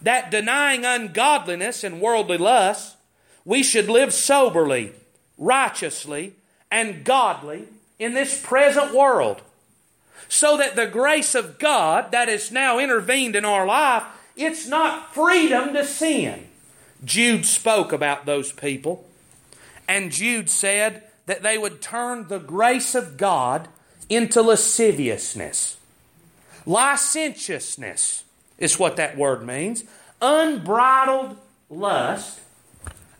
that 0.02 0.30
denying 0.30 0.84
ungodliness 0.84 1.82
and 1.82 2.00
worldly 2.00 2.38
lusts, 2.38 2.96
we 3.44 3.62
should 3.62 3.88
live 3.88 4.12
soberly, 4.12 4.92
righteously, 5.38 6.34
and 6.70 7.04
godly 7.04 7.64
in 7.98 8.14
this 8.14 8.40
present 8.40 8.94
world 8.94 9.40
so 10.28 10.56
that 10.56 10.76
the 10.76 10.86
grace 10.86 11.34
of 11.34 11.58
God 11.58 12.10
that 12.12 12.28
is 12.28 12.50
now 12.50 12.78
intervened 12.78 13.36
in 13.36 13.44
our 13.44 13.66
life, 13.66 14.02
it's 14.36 14.66
not 14.66 15.14
freedom 15.14 15.72
to 15.74 15.84
sin. 15.84 16.46
Jude 17.04 17.44
spoke 17.44 17.92
about 17.92 18.26
those 18.26 18.52
people, 18.52 19.06
and 19.88 20.10
Jude 20.10 20.50
said 20.50 21.02
that 21.26 21.42
they 21.42 21.58
would 21.58 21.82
turn 21.82 22.28
the 22.28 22.38
grace 22.38 22.94
of 22.94 23.16
God 23.16 23.68
into 24.08 24.42
lasciviousness. 24.42 25.76
Licentiousness 26.64 28.24
is 28.58 28.78
what 28.78 28.96
that 28.96 29.16
word 29.16 29.46
means. 29.46 29.84
Unbridled 30.20 31.36
lust, 31.68 32.40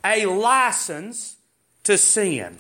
a 0.05 0.27
license 0.27 1.37
to 1.85 1.99
sin. 1.99 2.59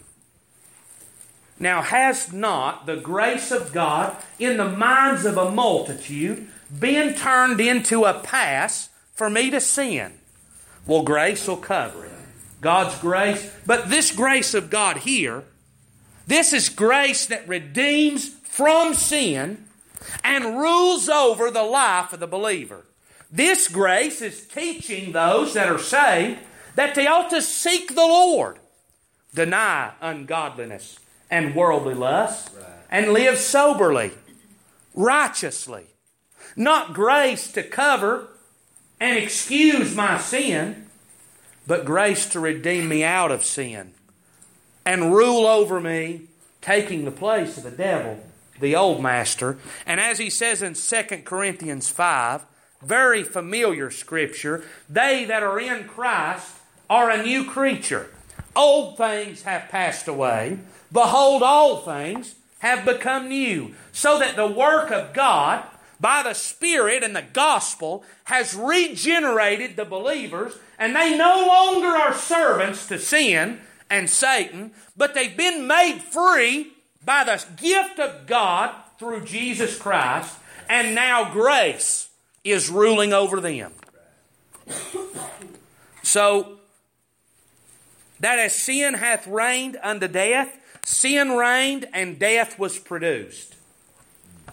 Now, 1.58 1.80
has 1.80 2.32
not 2.32 2.84
the 2.84 2.96
grace 2.96 3.50
of 3.50 3.72
God 3.72 4.16
in 4.38 4.58
the 4.58 4.68
minds 4.68 5.24
of 5.24 5.38
a 5.38 5.50
multitude 5.50 6.48
been 6.78 7.14
turned 7.14 7.60
into 7.60 8.04
a 8.04 8.20
pass 8.20 8.90
for 9.14 9.30
me 9.30 9.50
to 9.50 9.60
sin? 9.60 10.18
Well, 10.86 11.02
grace 11.02 11.46
will 11.48 11.56
cover 11.56 12.04
it. 12.04 12.12
God's 12.60 12.98
grace. 13.00 13.52
But 13.66 13.90
this 13.90 14.12
grace 14.12 14.54
of 14.54 14.70
God 14.70 14.98
here, 14.98 15.44
this 16.26 16.52
is 16.52 16.68
grace 16.68 17.26
that 17.26 17.48
redeems 17.48 18.28
from 18.28 18.94
sin 18.94 19.66
and 20.24 20.58
rules 20.58 21.08
over 21.08 21.50
the 21.50 21.62
life 21.62 22.12
of 22.12 22.20
the 22.20 22.26
believer. 22.26 22.86
This 23.30 23.68
grace 23.68 24.22
is 24.22 24.46
teaching 24.46 25.12
those 25.12 25.54
that 25.54 25.68
are 25.68 25.78
saved 25.78 26.38
that 26.76 26.94
they 26.94 27.06
ought 27.06 27.30
to 27.30 27.42
seek 27.42 27.94
the 27.94 28.06
Lord, 28.06 28.58
deny 29.34 29.92
ungodliness 30.00 30.98
and 31.30 31.54
worldly 31.54 31.94
lust, 31.94 32.50
right. 32.56 32.66
and 32.90 33.12
live 33.12 33.38
soberly, 33.38 34.12
righteously. 34.94 35.84
Not 36.54 36.94
grace 36.94 37.50
to 37.52 37.62
cover 37.62 38.28
and 39.00 39.18
excuse 39.18 39.94
my 39.94 40.18
sin, 40.18 40.86
but 41.66 41.84
grace 41.84 42.26
to 42.26 42.40
redeem 42.40 42.88
me 42.88 43.04
out 43.04 43.30
of 43.30 43.44
sin 43.44 43.92
and 44.84 45.14
rule 45.14 45.46
over 45.46 45.80
me, 45.80 46.22
taking 46.60 47.04
the 47.04 47.10
place 47.10 47.58
of 47.58 47.64
the 47.64 47.70
devil, 47.70 48.20
the 48.60 48.76
old 48.76 49.02
master. 49.02 49.58
And 49.84 50.00
as 50.00 50.18
he 50.18 50.30
says 50.30 50.62
in 50.62 50.74
2 50.74 51.22
Corinthians 51.24 51.90
5, 51.90 52.44
very 52.82 53.24
familiar 53.24 53.90
scripture, 53.90 54.64
they 54.88 55.24
that 55.24 55.42
are 55.42 55.58
in 55.58 55.84
Christ 55.84 56.56
are 56.88 57.10
a 57.10 57.22
new 57.22 57.44
creature. 57.44 58.10
Old 58.54 58.96
things 58.96 59.42
have 59.42 59.68
passed 59.68 60.08
away. 60.08 60.58
Behold, 60.92 61.42
all 61.42 61.78
things 61.78 62.36
have 62.60 62.84
become 62.84 63.28
new, 63.28 63.74
so 63.92 64.18
that 64.18 64.36
the 64.36 64.46
work 64.46 64.90
of 64.90 65.12
God 65.12 65.64
by 66.00 66.22
the 66.22 66.34
Spirit 66.34 67.02
and 67.02 67.14
the 67.14 67.24
gospel 67.32 68.04
has 68.24 68.54
regenerated 68.54 69.76
the 69.76 69.84
believers, 69.84 70.54
and 70.78 70.94
they 70.94 71.16
no 71.16 71.46
longer 71.46 71.88
are 71.88 72.14
servants 72.14 72.86
to 72.88 72.98
sin 72.98 73.60
and 73.88 74.10
Satan, 74.10 74.72
but 74.96 75.14
they've 75.14 75.36
been 75.36 75.66
made 75.66 76.00
free 76.00 76.72
by 77.04 77.24
the 77.24 77.42
gift 77.56 77.98
of 77.98 78.26
God 78.26 78.74
through 78.98 79.24
Jesus 79.24 79.78
Christ, 79.78 80.36
and 80.68 80.94
now 80.94 81.32
grace 81.32 82.08
is 82.44 82.68
ruling 82.68 83.12
over 83.12 83.40
them. 83.40 83.72
So, 86.02 86.58
that 88.20 88.38
as 88.38 88.54
sin 88.54 88.94
hath 88.94 89.26
reigned 89.26 89.76
unto 89.82 90.08
death, 90.08 90.58
Sin 90.86 91.32
reigned 91.32 91.88
and 91.92 92.16
death 92.16 92.60
was 92.60 92.78
produced. 92.78 93.56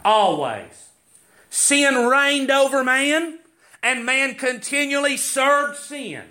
Always. 0.04 0.90
Sin 1.54 2.08
reigned 2.08 2.50
over 2.50 2.84
man, 2.84 3.38
and 3.84 4.08
man 4.08 4.34
continually 4.34 5.16
served 5.18 5.78
sin. 5.78 6.24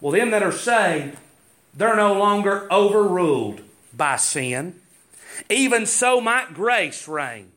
Well, 0.00 0.12
them 0.12 0.30
that 0.30 0.42
are 0.42 0.50
saved, 0.50 1.18
they're 1.74 1.94
no 1.94 2.14
longer 2.14 2.66
overruled 2.72 3.60
by 3.94 4.16
sin. 4.16 4.80
Even 5.50 5.84
so 5.84 6.22
might 6.22 6.54
grace 6.54 7.06
reign 7.06 7.52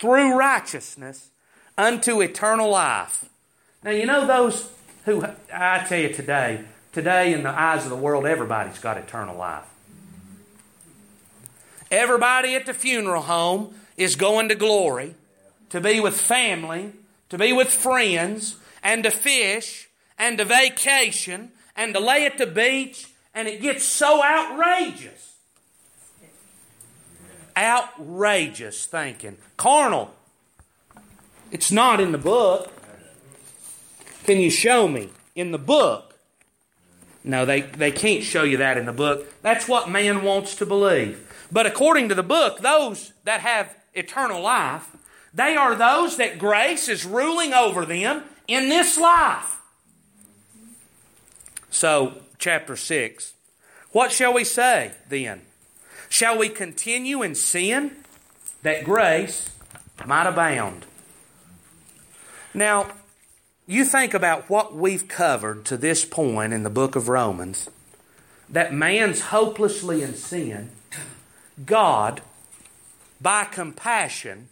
through 0.00 0.36
righteousness 0.36 1.30
unto 1.78 2.20
eternal 2.20 2.68
life. 2.68 3.26
Now, 3.84 3.92
you 3.92 4.04
know 4.04 4.26
those 4.26 4.72
who, 5.04 5.24
I 5.52 5.84
tell 5.88 6.00
you 6.00 6.12
today, 6.12 6.64
today 6.90 7.32
in 7.32 7.44
the 7.44 7.50
eyes 7.50 7.84
of 7.84 7.90
the 7.90 7.96
world, 7.96 8.26
everybody's 8.26 8.80
got 8.80 8.98
eternal 8.98 9.36
life. 9.36 9.70
Everybody 11.92 12.56
at 12.56 12.66
the 12.66 12.74
funeral 12.74 13.22
home 13.22 13.72
is 13.96 14.16
going 14.16 14.48
to 14.48 14.56
glory, 14.56 15.14
to 15.74 15.80
be 15.80 15.98
with 15.98 16.14
family, 16.14 16.92
to 17.28 17.36
be 17.36 17.52
with 17.52 17.68
friends, 17.68 18.58
and 18.80 19.02
to 19.02 19.10
fish, 19.10 19.88
and 20.16 20.38
to 20.38 20.44
vacation, 20.44 21.50
and 21.74 21.92
to 21.92 21.98
lay 21.98 22.24
at 22.24 22.38
the 22.38 22.46
beach, 22.46 23.08
and 23.34 23.48
it 23.48 23.60
gets 23.60 23.82
so 23.82 24.22
outrageous. 24.22 25.34
Outrageous 27.56 28.86
thinking. 28.86 29.36
Carnal. 29.56 30.14
It's 31.50 31.72
not 31.72 31.98
in 31.98 32.12
the 32.12 32.18
book. 32.18 32.72
Can 34.22 34.38
you 34.38 34.50
show 34.50 34.86
me 34.86 35.08
in 35.34 35.50
the 35.50 35.58
book? 35.58 36.16
No, 37.24 37.44
they, 37.44 37.62
they 37.62 37.90
can't 37.90 38.22
show 38.22 38.44
you 38.44 38.58
that 38.58 38.78
in 38.78 38.86
the 38.86 38.92
book. 38.92 39.26
That's 39.42 39.66
what 39.66 39.90
man 39.90 40.22
wants 40.22 40.54
to 40.56 40.66
believe. 40.66 41.48
But 41.50 41.66
according 41.66 42.10
to 42.10 42.14
the 42.14 42.22
book, 42.22 42.60
those 42.60 43.12
that 43.24 43.40
have 43.40 43.74
eternal 43.92 44.40
life, 44.40 44.94
they 45.34 45.56
are 45.56 45.74
those 45.74 46.16
that 46.16 46.38
grace 46.38 46.88
is 46.88 47.04
ruling 47.04 47.52
over 47.52 47.84
them 47.84 48.22
in 48.46 48.68
this 48.68 48.96
life. 48.96 49.60
So, 51.70 52.22
chapter 52.38 52.76
6. 52.76 53.34
What 53.90 54.12
shall 54.12 54.32
we 54.32 54.44
say 54.44 54.92
then? 55.08 55.42
Shall 56.08 56.38
we 56.38 56.48
continue 56.48 57.22
in 57.22 57.34
sin 57.34 57.96
that 58.62 58.84
grace 58.84 59.50
might 60.06 60.28
abound? 60.28 60.86
Now, 62.52 62.92
you 63.66 63.84
think 63.84 64.14
about 64.14 64.48
what 64.48 64.74
we've 64.74 65.08
covered 65.08 65.64
to 65.64 65.76
this 65.76 66.04
point 66.04 66.52
in 66.52 66.62
the 66.62 66.70
book 66.70 66.94
of 66.94 67.08
Romans 67.08 67.68
that 68.48 68.72
man's 68.72 69.20
hopelessly 69.20 70.02
in 70.02 70.14
sin, 70.14 70.70
God, 71.64 72.20
by 73.20 73.44
compassion, 73.44 74.48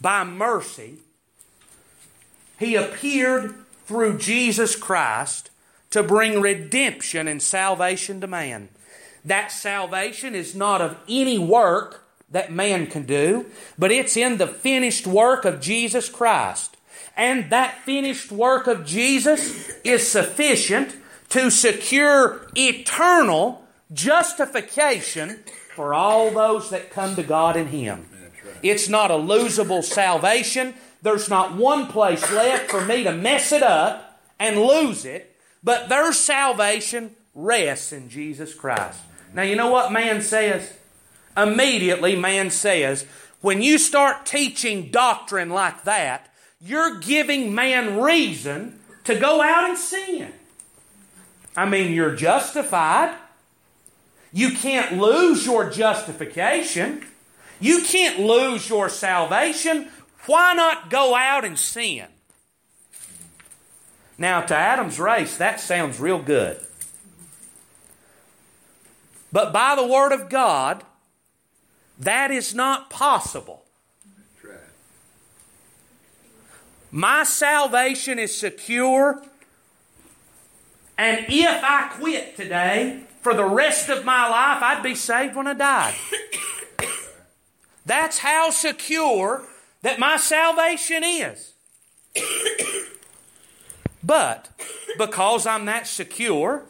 by 0.00 0.24
mercy, 0.24 0.98
He 2.58 2.74
appeared 2.74 3.54
through 3.86 4.18
Jesus 4.18 4.76
Christ 4.76 5.50
to 5.90 6.02
bring 6.02 6.40
redemption 6.40 7.28
and 7.28 7.40
salvation 7.40 8.20
to 8.20 8.26
man. 8.26 8.68
That 9.24 9.50
salvation 9.50 10.34
is 10.34 10.54
not 10.54 10.80
of 10.80 10.96
any 11.08 11.38
work 11.38 12.04
that 12.30 12.52
man 12.52 12.86
can 12.86 13.04
do, 13.04 13.46
but 13.78 13.90
it's 13.90 14.16
in 14.16 14.38
the 14.38 14.46
finished 14.46 15.06
work 15.06 15.44
of 15.44 15.60
Jesus 15.60 16.08
Christ. 16.08 16.76
And 17.16 17.50
that 17.50 17.78
finished 17.84 18.30
work 18.30 18.66
of 18.66 18.84
Jesus 18.84 19.70
is 19.84 20.06
sufficient 20.06 20.96
to 21.30 21.50
secure 21.50 22.48
eternal 22.54 23.66
justification 23.92 25.40
for 25.74 25.94
all 25.94 26.30
those 26.30 26.70
that 26.70 26.90
come 26.90 27.16
to 27.16 27.22
God 27.22 27.56
in 27.56 27.68
Him. 27.68 28.06
It's 28.62 28.88
not 28.88 29.10
a 29.10 29.14
losable 29.14 29.82
salvation. 29.82 30.74
There's 31.02 31.28
not 31.28 31.54
one 31.54 31.86
place 31.86 32.30
left 32.32 32.70
for 32.70 32.84
me 32.84 33.04
to 33.04 33.12
mess 33.12 33.52
it 33.52 33.62
up 33.62 34.20
and 34.38 34.60
lose 34.60 35.04
it, 35.04 35.36
but 35.62 35.88
their 35.88 36.12
salvation 36.12 37.14
rests 37.34 37.92
in 37.92 38.08
Jesus 38.08 38.54
Christ. 38.54 39.00
Now, 39.34 39.42
you 39.42 39.56
know 39.56 39.70
what 39.70 39.92
man 39.92 40.22
says? 40.22 40.72
Immediately, 41.36 42.16
man 42.16 42.50
says, 42.50 43.06
when 43.40 43.62
you 43.62 43.78
start 43.78 44.26
teaching 44.26 44.90
doctrine 44.90 45.50
like 45.50 45.84
that, 45.84 46.32
you're 46.60 46.98
giving 46.98 47.54
man 47.54 48.00
reason 48.00 48.80
to 49.04 49.14
go 49.14 49.42
out 49.42 49.68
and 49.68 49.78
sin. 49.78 50.32
I 51.56 51.68
mean, 51.68 51.92
you're 51.92 52.16
justified. 52.16 53.16
You 54.32 54.50
can't 54.50 54.98
lose 54.98 55.46
your 55.46 55.70
justification. 55.70 57.06
You 57.60 57.82
can't 57.82 58.20
lose 58.20 58.68
your 58.68 58.88
salvation. 58.88 59.88
Why 60.26 60.52
not 60.54 60.90
go 60.90 61.14
out 61.14 61.44
and 61.44 61.58
sin? 61.58 62.06
Now, 64.18 64.40
to 64.40 64.54
Adam's 64.54 64.98
race, 64.98 65.36
that 65.36 65.60
sounds 65.60 66.00
real 66.00 66.20
good. 66.20 66.60
But 69.30 69.52
by 69.52 69.74
the 69.76 69.86
Word 69.86 70.12
of 70.12 70.28
God, 70.28 70.84
that 71.98 72.30
is 72.30 72.54
not 72.54 72.90
possible. 72.90 73.64
My 76.90 77.24
salvation 77.24 78.18
is 78.18 78.34
secure. 78.34 79.22
And 80.96 81.26
if 81.28 81.64
I 81.64 81.88
quit 81.98 82.36
today, 82.36 83.02
for 83.26 83.34
the 83.34 83.44
rest 83.44 83.88
of 83.88 84.04
my 84.04 84.28
life, 84.28 84.62
I'd 84.62 84.84
be 84.84 84.94
saved 84.94 85.34
when 85.34 85.48
I 85.48 85.54
died. 85.54 85.94
That's 87.86 88.18
how 88.18 88.50
secure 88.50 89.44
that 89.82 89.98
my 89.98 90.16
salvation 90.16 91.04
is. 91.04 91.52
But 94.02 94.48
because 94.98 95.46
I'm 95.46 95.64
that 95.66 95.86
secure, 95.86 96.64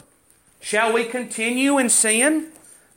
shall 0.61 0.93
we 0.93 1.05
continue 1.05 1.79
in 1.79 1.89
sin 1.89 2.49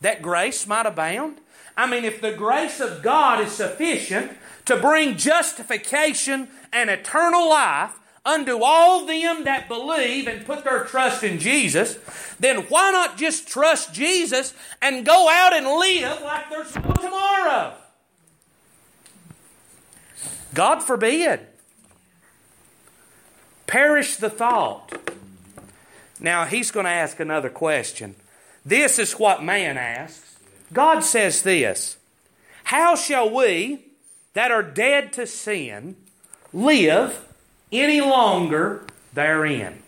that 0.02 0.22
grace 0.22 0.68
might 0.68 0.86
abound? 0.86 1.38
I 1.78 1.90
mean, 1.90 2.04
if 2.04 2.20
the 2.20 2.34
grace 2.34 2.82
of 2.82 3.02
God 3.02 3.40
is 3.40 3.54
sufficient 3.54 4.32
to 4.66 4.76
bring 4.78 5.16
justification 5.16 6.50
and 6.74 6.90
eternal 6.90 7.50
life 7.50 7.94
unto 8.26 8.60
all 8.62 9.06
them 9.06 9.46
that 9.46 9.70
believe 9.70 10.28
and 10.28 10.46
put 10.46 10.66
their 10.66 10.84
trust 10.84 11.24
in 11.24 11.40
Jesus, 11.40 11.98
then 12.38 12.64
why 12.64 12.92
not 12.92 13.18
just 13.18 13.48
trust 13.48 13.94
Jesus 13.94 14.54
and 14.82 15.06
go 15.06 15.30
out 15.30 15.54
and 15.54 15.66
live 15.66 16.22
like 16.22 16.50
there's 16.50 16.76
no 16.76 16.92
tomorrow? 16.94 17.74
God 20.54 20.82
forbid. 20.82 21.42
Perish 23.68 24.16
the 24.16 24.30
thought. 24.30 24.92
Now, 26.20 26.46
he's 26.46 26.72
going 26.72 26.86
to 26.86 26.92
ask 26.92 27.20
another 27.20 27.50
question. 27.50 28.16
This 28.66 29.00
is 29.00 29.14
what 29.14 29.44
man 29.44 29.78
asks. 29.78 30.38
God 30.74 31.02
says 31.02 31.42
this 31.44 31.98
How 32.66 32.96
shall 32.96 33.30
we 33.30 33.86
that 34.34 34.52
are 34.52 34.64
dead 34.64 35.14
to 35.14 35.28
sin 35.28 35.96
live 36.52 37.26
any 37.72 38.02
longer 38.02 38.86
therein? 39.14 39.82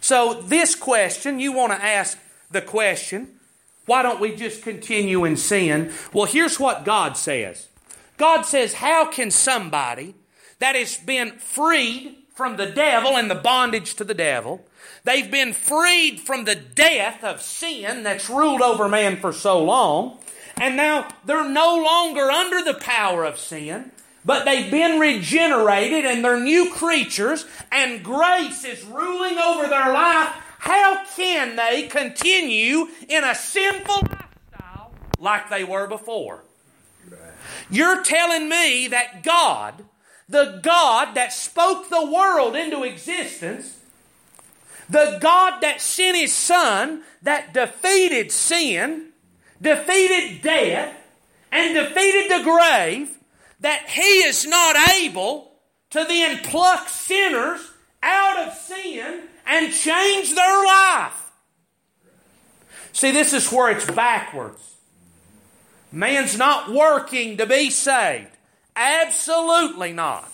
So, 0.00 0.42
this 0.42 0.74
question, 0.74 1.40
you 1.40 1.52
want 1.52 1.72
to 1.72 1.82
ask 1.82 2.18
the 2.50 2.60
question, 2.60 3.40
why 3.86 4.02
don't 4.02 4.20
we 4.20 4.36
just 4.36 4.62
continue 4.62 5.24
in 5.24 5.36
sin? 5.36 5.92
Well, 6.12 6.26
here's 6.26 6.60
what 6.60 6.84
God 6.84 7.16
says 7.16 7.68
God 8.16 8.42
says, 8.42 8.74
How 8.74 9.06
can 9.06 9.30
somebody 9.30 10.14
that 10.58 10.76
has 10.76 10.96
been 10.96 11.32
freed 11.32 12.16
from 12.34 12.56
the 12.56 12.66
devil 12.66 13.16
and 13.16 13.30
the 13.30 13.34
bondage 13.34 13.94
to 13.94 14.04
the 14.04 14.14
devil, 14.14 14.64
they've 15.04 15.30
been 15.30 15.52
freed 15.52 16.20
from 16.20 16.44
the 16.44 16.56
death 16.56 17.22
of 17.22 17.40
sin 17.40 18.02
that's 18.02 18.28
ruled 18.28 18.60
over 18.60 18.88
man 18.88 19.16
for 19.16 19.32
so 19.32 19.62
long, 19.62 20.18
and 20.56 20.76
now 20.76 21.08
they're 21.24 21.48
no 21.48 21.76
longer 21.76 22.30
under 22.30 22.62
the 22.62 22.74
power 22.74 23.24
of 23.24 23.38
sin, 23.38 23.92
but 24.24 24.44
they've 24.44 24.70
been 24.70 24.98
regenerated 24.98 26.04
and 26.04 26.24
they're 26.24 26.40
new 26.40 26.70
creatures, 26.72 27.46
and 27.70 28.04
grace 28.04 28.64
is 28.64 28.84
ruling 28.84 29.38
over 29.38 29.68
their 29.68 29.92
life. 29.92 30.28
How 30.58 31.04
can 31.14 31.56
they 31.56 31.88
continue 31.88 32.86
in 33.08 33.22
a 33.22 33.34
sinful 33.34 34.02
lifestyle 34.02 34.92
like 35.18 35.50
they 35.50 35.62
were 35.62 35.86
before? 35.86 36.42
You're 37.70 38.02
telling 38.02 38.48
me 38.48 38.88
that 38.88 39.22
God, 39.22 39.84
the 40.28 40.60
God 40.62 41.14
that 41.14 41.32
spoke 41.32 41.88
the 41.88 42.10
world 42.10 42.56
into 42.56 42.82
existence, 42.82 43.78
the 44.88 45.18
God 45.20 45.60
that 45.60 45.80
sent 45.80 46.16
His 46.16 46.32
Son, 46.32 47.02
that 47.22 47.54
defeated 47.54 48.30
sin, 48.30 49.10
defeated 49.60 50.42
death, 50.42 50.96
and 51.50 51.74
defeated 51.74 52.30
the 52.30 52.44
grave, 52.44 53.16
that 53.60 53.88
He 53.88 54.24
is 54.24 54.46
not 54.46 54.76
able 54.90 55.52
to 55.90 56.04
then 56.04 56.38
pluck 56.38 56.88
sinners 56.88 57.60
out 58.02 58.46
of 58.46 58.54
sin 58.54 59.22
and 59.46 59.72
change 59.72 60.34
their 60.34 60.64
life. 60.64 61.30
See, 62.92 63.10
this 63.10 63.32
is 63.32 63.50
where 63.50 63.70
it's 63.70 63.90
backwards. 63.90 64.73
Man's 65.94 66.36
not 66.36 66.72
working 66.72 67.36
to 67.36 67.46
be 67.46 67.70
saved. 67.70 68.30
Absolutely 68.74 69.92
not. 69.92 70.28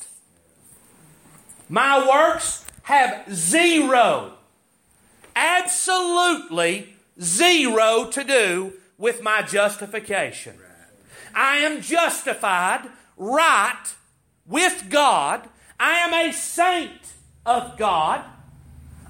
My 1.69 2.09
works 2.09 2.65
have 2.85 3.31
zero, 3.31 4.33
absolutely 5.37 6.95
zero 7.21 8.07
to 8.11 8.25
do 8.25 8.73
with 8.97 9.23
my 9.23 9.43
justification. 9.43 10.57
I 11.35 11.59
am 11.59 11.83
justified 11.83 12.89
right 13.19 13.85
with 14.47 14.87
God. 14.89 15.47
I 15.79 15.99
am 15.99 16.15
a 16.15 16.33
saint 16.33 17.13
of 17.45 17.77
God, 17.77 18.25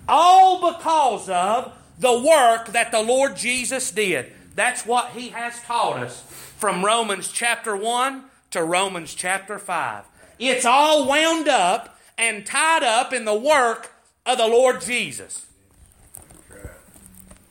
all 0.09 0.73
because 0.73 1.29
of 1.29 1.73
the 1.99 2.21
work 2.21 2.73
that 2.73 2.91
the 2.91 3.03
Lord 3.03 3.37
Jesus 3.37 3.93
did. 3.93 4.33
That's 4.57 4.85
what 4.85 5.11
He 5.11 5.29
has 5.29 5.61
taught 5.63 6.03
us 6.03 6.25
from 6.61 6.85
Romans 6.85 7.33
chapter 7.33 7.75
1 7.75 8.23
to 8.51 8.63
Romans 8.63 9.15
chapter 9.15 9.59
5. 9.59 10.05
It's 10.39 10.67
all 10.67 11.09
wound 11.09 11.49
up 11.49 11.99
and 12.19 12.45
tied 12.45 12.83
up 12.83 13.15
in 13.15 13.25
the 13.25 13.35
work 13.35 13.93
of 14.27 14.37
the 14.37 14.47
Lord 14.47 14.83
Jesus. 14.83 15.47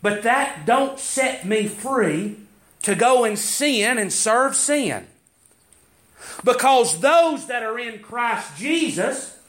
But 0.04 0.22
that 0.22 0.68
don't 0.68 1.00
set 1.00 1.44
me 1.44 1.68
free 1.68 2.38
to 2.84 2.94
go 2.94 3.24
and 3.26 3.38
sin 3.38 3.98
and 3.98 4.14
serve 4.14 4.56
sin. 4.56 5.08
Because 6.44 7.00
those 7.00 7.48
that 7.48 7.64
are 7.64 7.80
in 7.80 8.04
Christ 8.04 8.58
Jesus, 8.58 9.40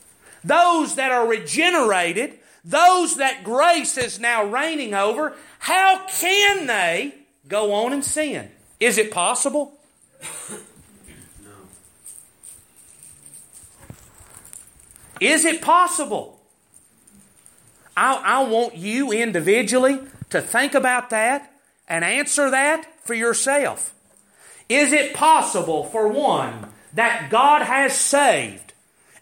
those 0.43 0.95
that 0.95 1.13
are 1.13 1.29
regenerated, 1.29 2.39
those 2.65 3.17
that 3.17 3.45
grace 3.45 3.99
is 3.99 4.19
now 4.19 4.43
reigning 4.43 4.95
over, 4.95 5.37
how 5.59 6.07
can 6.07 6.67
they 6.67 7.15
go 7.47 7.75
on 7.75 7.93
and 7.93 8.03
sin? 8.03 8.51
Is 8.81 8.97
it 8.97 9.11
possible? 9.11 9.73
No. 11.45 11.51
Is 15.21 15.45
it 15.45 15.61
possible? 15.61 16.41
I, 17.97 18.23
I 18.25 18.45
want 18.45 18.77
you 18.77 19.13
individually 19.13 20.01
to 20.31 20.41
think 20.41 20.75
about 20.75 21.11
that 21.11 21.53
and 21.87 22.05
answer 22.05 22.51
that 22.51 22.87
for 23.05 23.13
yourself. 23.13 23.95
Is 24.71 24.93
it 24.93 25.13
possible, 25.13 25.85
for 25.85 26.09
one, 26.09 26.69
that 26.95 27.29
God 27.31 27.63
has 27.63 27.99
saved 27.99 28.73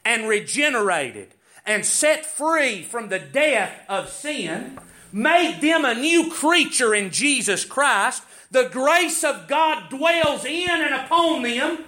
and 0.04 0.28
regenerated 0.28 1.34
and 1.66 1.84
set 1.84 2.24
free 2.24 2.82
from 2.82 3.08
the 3.08 3.18
death 3.18 3.72
of 3.88 4.10
sin, 4.10 4.78
made 5.12 5.60
them 5.60 5.84
a 5.84 5.94
new 5.94 6.30
creature 6.30 6.94
in 6.94 7.10
Jesus 7.10 7.64
Christ? 7.64 8.22
The 8.50 8.68
grace 8.70 9.24
of 9.24 9.46
God 9.46 9.90
dwells 9.90 10.44
in 10.44 10.70
and 10.70 10.94
upon 10.94 11.42
them. 11.42 11.84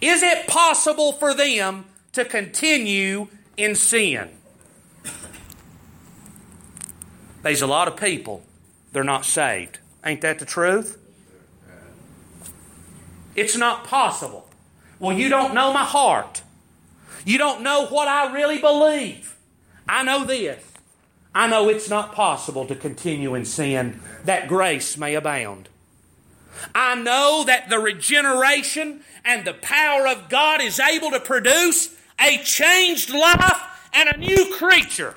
Is 0.00 0.22
it 0.22 0.46
possible 0.46 1.12
for 1.12 1.34
them 1.34 1.86
to 2.12 2.24
continue 2.24 3.28
in 3.56 3.74
sin? 3.74 4.30
There's 7.42 7.62
a 7.62 7.66
lot 7.66 7.88
of 7.88 7.96
people, 7.96 8.42
they're 8.92 9.04
not 9.04 9.24
saved. 9.24 9.78
Ain't 10.04 10.20
that 10.20 10.38
the 10.38 10.44
truth? 10.44 10.98
It's 13.34 13.56
not 13.56 13.84
possible. 13.84 14.48
Well, 14.98 15.16
you 15.16 15.28
don't 15.28 15.54
know 15.54 15.72
my 15.72 15.84
heart. 15.84 16.42
You 17.24 17.38
don't 17.38 17.62
know 17.62 17.86
what 17.86 18.08
I 18.08 18.32
really 18.32 18.58
believe. 18.58 19.36
I 19.88 20.02
know 20.02 20.24
this. 20.24 20.62
I 21.34 21.46
know 21.48 21.68
it's 21.68 21.88
not 21.88 22.14
possible 22.14 22.66
to 22.66 22.74
continue 22.74 23.34
in 23.34 23.44
sin 23.44 24.00
that 24.24 24.48
grace 24.48 24.96
may 24.96 25.14
abound. 25.14 25.68
I 26.74 26.94
know 26.96 27.44
that 27.46 27.68
the 27.68 27.78
regeneration 27.78 29.02
and 29.24 29.44
the 29.44 29.54
power 29.54 30.08
of 30.08 30.28
God 30.28 30.60
is 30.60 30.80
able 30.80 31.10
to 31.10 31.20
produce 31.20 31.94
a 32.20 32.38
changed 32.38 33.10
life 33.10 33.62
and 33.92 34.08
a 34.08 34.16
new 34.16 34.54
creature 34.56 35.14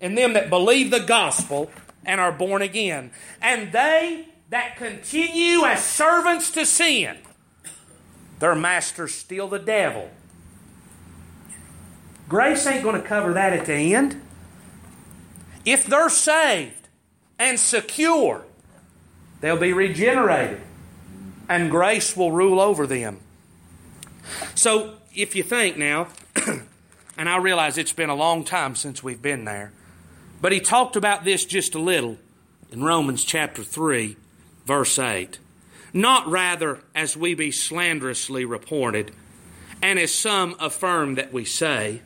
in 0.00 0.14
them 0.14 0.32
that 0.32 0.50
believe 0.50 0.90
the 0.90 1.00
gospel 1.00 1.70
and 2.04 2.20
are 2.20 2.32
born 2.32 2.62
again. 2.62 3.12
And 3.40 3.72
they 3.72 4.28
that 4.50 4.76
continue 4.76 5.64
as 5.64 5.84
servants 5.84 6.50
to 6.52 6.66
sin, 6.66 7.18
their 8.38 8.54
master's 8.54 9.14
still 9.14 9.48
the 9.48 9.58
devil. 9.58 10.10
Grace 12.28 12.66
ain't 12.66 12.82
going 12.82 13.00
to 13.00 13.06
cover 13.06 13.34
that 13.34 13.52
at 13.52 13.66
the 13.66 13.94
end. 13.94 14.21
If 15.64 15.86
they're 15.86 16.08
saved 16.08 16.88
and 17.38 17.58
secure, 17.58 18.44
they'll 19.40 19.56
be 19.56 19.72
regenerated 19.72 20.60
and 21.48 21.70
grace 21.70 22.16
will 22.16 22.32
rule 22.32 22.60
over 22.60 22.86
them. 22.86 23.20
So, 24.54 24.94
if 25.14 25.36
you 25.36 25.42
think 25.42 25.76
now, 25.76 26.08
and 27.16 27.28
I 27.28 27.36
realize 27.36 27.76
it's 27.76 27.92
been 27.92 28.08
a 28.08 28.14
long 28.14 28.44
time 28.44 28.74
since 28.74 29.02
we've 29.02 29.20
been 29.20 29.44
there, 29.44 29.72
but 30.40 30.52
he 30.52 30.60
talked 30.60 30.96
about 30.96 31.24
this 31.24 31.44
just 31.44 31.74
a 31.74 31.78
little 31.78 32.16
in 32.70 32.82
Romans 32.82 33.22
chapter 33.24 33.62
3, 33.62 34.16
verse 34.64 34.98
8. 34.98 35.38
Not 35.92 36.26
rather 36.26 36.80
as 36.94 37.16
we 37.16 37.34
be 37.34 37.50
slanderously 37.50 38.44
reported, 38.44 39.12
and 39.82 39.98
as 39.98 40.14
some 40.14 40.56
affirm 40.58 41.16
that 41.16 41.32
we 41.32 41.44
say, 41.44 42.00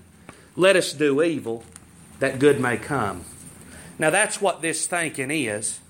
let 0.57 0.75
us 0.75 0.93
do 0.93 1.23
evil 1.23 1.65
that 2.19 2.39
good 2.39 2.61
may 2.61 2.79
come. 2.79 3.25
Now 3.99 4.11
that's 4.11 4.41
what 4.41 4.63
this 4.63 4.87
thinking 4.87 5.31
is 5.31 5.81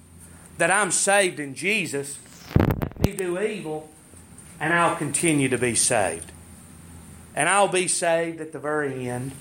that 0.59 0.71
I'm 0.71 0.91
saved 0.91 1.39
in 1.39 1.55
Jesus, 1.55 2.19
let 2.59 3.01
me 3.01 3.13
do 3.13 3.39
evil, 3.41 3.91
and 4.59 4.73
I'll 4.73 4.97
continue 4.97 5.49
to 5.49 5.59
be 5.59 5.75
saved. 5.75 6.33
And 7.35 7.49
I'll 7.49 7.69
be 7.69 7.89
saved 7.89 8.41
at 8.41 8.53
the 8.53 8.59
very 8.59 9.09
end 9.09 9.33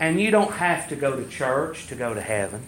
and 0.00 0.20
you 0.20 0.30
don't 0.30 0.52
have 0.52 0.88
to 0.88 0.96
go 0.96 1.16
to 1.16 1.28
church 1.28 1.88
to 1.88 1.94
go 1.94 2.14
to 2.14 2.20
heaven. 2.20 2.62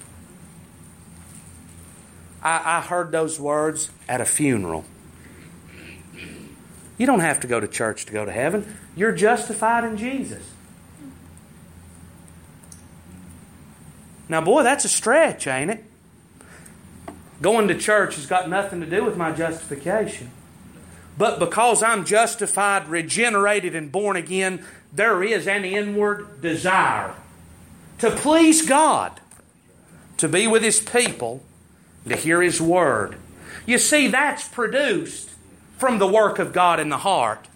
I, 2.43 2.78
I 2.78 2.80
heard 2.80 3.12
those 3.12 3.38
words 3.38 3.91
at 4.09 4.20
a 4.20 4.24
funeral. 4.24 4.84
You 6.99 7.07
don't 7.07 7.20
have 7.20 7.41
to 7.41 7.47
go 7.47 7.61
to 7.61 7.68
church 7.68 8.07
to 8.07 8.12
go 8.12 8.24
to 8.24 8.32
heaven. 8.32 8.76
You're 8.97 9.12
justified 9.12 9.84
in 9.84 9.97
Jesus. 9.97 10.43
Now, 14.31 14.41
boy, 14.41 14.62
that's 14.62 14.85
a 14.85 14.89
stretch, 14.89 15.49
ain't 15.49 15.72
it? 15.72 15.85
Going 17.43 17.66
to 17.66 17.74
church 17.76 18.14
has 18.14 18.26
got 18.26 18.49
nothing 18.49 18.81
to 18.81 18.87
do 18.87 19.05
with 19.05 19.16
my 19.16 19.33
justification. 19.33 20.31
But 21.18 21.41
because 21.41 21.83
I'm 21.83 22.05
justified, 22.05 22.87
regenerated, 22.87 23.74
and 23.74 23.91
born 23.91 24.16
again, 24.16 24.64
there 24.93 25.24
is 25.24 25.49
an 25.49 25.64
inward 25.64 26.41
desire 26.41 27.16
to 27.99 28.12
please 28.12 28.66
God, 28.66 29.20
to 30.18 30.28
be 30.28 30.47
with 30.47 30.62
His 30.62 30.78
people, 30.78 31.43
to 32.07 32.14
hear 32.14 32.41
His 32.41 32.61
Word. 32.61 33.16
You 33.66 33.78
see, 33.78 34.07
that's 34.07 34.47
produced 34.47 35.31
from 35.76 35.99
the 35.99 36.07
work 36.07 36.39
of 36.39 36.53
God 36.53 36.78
in 36.78 36.89
the 36.89 36.99
heart. 36.99 37.49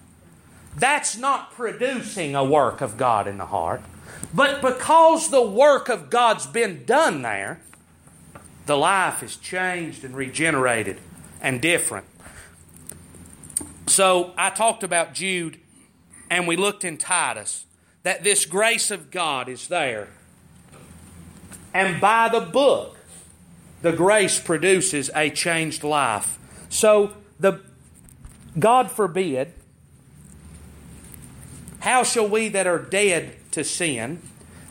That's 0.77 1.17
not 1.17 1.53
producing 1.53 2.35
a 2.35 2.45
work 2.45 2.81
of 2.81 2.97
God 2.97 3.29
in 3.29 3.39
the 3.39 3.47
heart. 3.47 3.81
But 4.35 4.61
because 4.61 5.31
the 5.31 5.43
work 5.43 5.89
of 5.89 6.11
God's 6.11 6.45
been 6.45 6.85
done 6.85 7.23
there, 7.23 7.61
the 8.67 8.77
life 8.77 9.23
is 9.23 9.37
changed 9.37 10.03
and 10.03 10.17
regenerated 10.17 10.99
and 11.41 11.63
different. 11.63 12.07
So 13.87 14.35
I 14.37 14.51
talked 14.51 14.83
about 14.83 15.15
Jude 15.15 15.61
and 16.29 16.49
we 16.49 16.57
looked 16.57 16.85
in 16.85 16.97
Titus 16.97 17.65
that 18.03 18.25
this 18.25 18.45
grace 18.45 18.91
of 18.91 19.13
God 19.13 19.49
is 19.49 19.69
there. 19.69 20.09
And 21.73 22.01
by 22.01 22.29
the 22.29 22.41
book, 22.41 22.99
the 23.83 23.93
grace 23.93 24.41
produces 24.41 25.11
a 25.15 25.31
changed 25.31 25.85
life. 25.85 26.39
So 26.71 27.13
the 27.39 27.61
God 28.59 28.91
forbid, 28.91 29.53
how 31.81 32.03
shall 32.03 32.29
we 32.29 32.49
that 32.49 32.67
are 32.67 32.79
dead 32.79 33.37
to 33.55 33.65
sin 33.65 34.23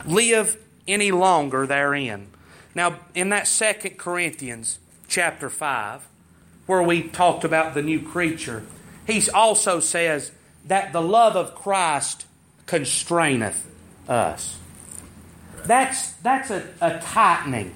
live 0.06 0.56
any 0.86 1.10
longer 1.10 1.66
therein? 1.66 2.28
Now, 2.74 3.00
in 3.14 3.28
that 3.28 3.46
Second 3.46 3.98
Corinthians 3.98 4.78
chapter 5.08 5.50
5, 5.50 6.06
where 6.66 6.82
we 6.82 7.02
talked 7.02 7.44
about 7.44 7.74
the 7.74 7.82
new 7.82 8.00
creature, 8.00 8.64
he 9.06 9.28
also 9.30 9.80
says, 9.80 10.32
that 10.66 10.92
the 10.92 11.00
love 11.02 11.36
of 11.36 11.54
Christ 11.54 12.26
constraineth 12.66 13.66
us. 14.08 14.58
That's, 15.64 16.12
that's 16.14 16.50
a, 16.50 16.66
a 16.80 17.00
tightening 17.00 17.74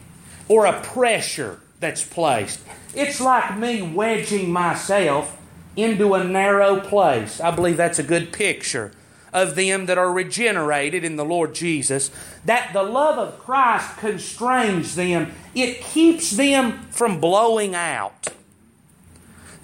or 0.49 0.67
a 0.67 0.81
pressure 0.81 1.61
that's 1.81 2.05
placed. 2.05 2.61
It's 2.95 3.21
like 3.21 3.57
me 3.59 3.83
wedging 3.83 4.51
myself 4.51 5.37
into 5.77 6.15
a 6.15 6.25
narrow 6.25 6.81
place. 6.81 7.41
I 7.41 7.51
believe 7.51 7.77
that's 7.77 7.99
a 7.99 8.03
good 8.03 8.33
picture 8.33 8.93
of 9.33 9.55
them 9.55 9.87
that 9.87 9.99
are 9.99 10.13
regenerated 10.13 11.05
in 11.05 11.17
the 11.17 11.25
Lord 11.25 11.55
Jesus. 11.55 12.11
That 12.45 12.73
the 12.73 12.83
love 12.83 13.19
of 13.19 13.39
Christ 13.39 13.97
constrains 13.99 14.95
them, 14.95 15.33
it 15.55 15.81
keeps 15.81 16.31
them 16.31 16.87
from 16.91 17.21
blowing 17.21 17.75
out. 17.75 18.29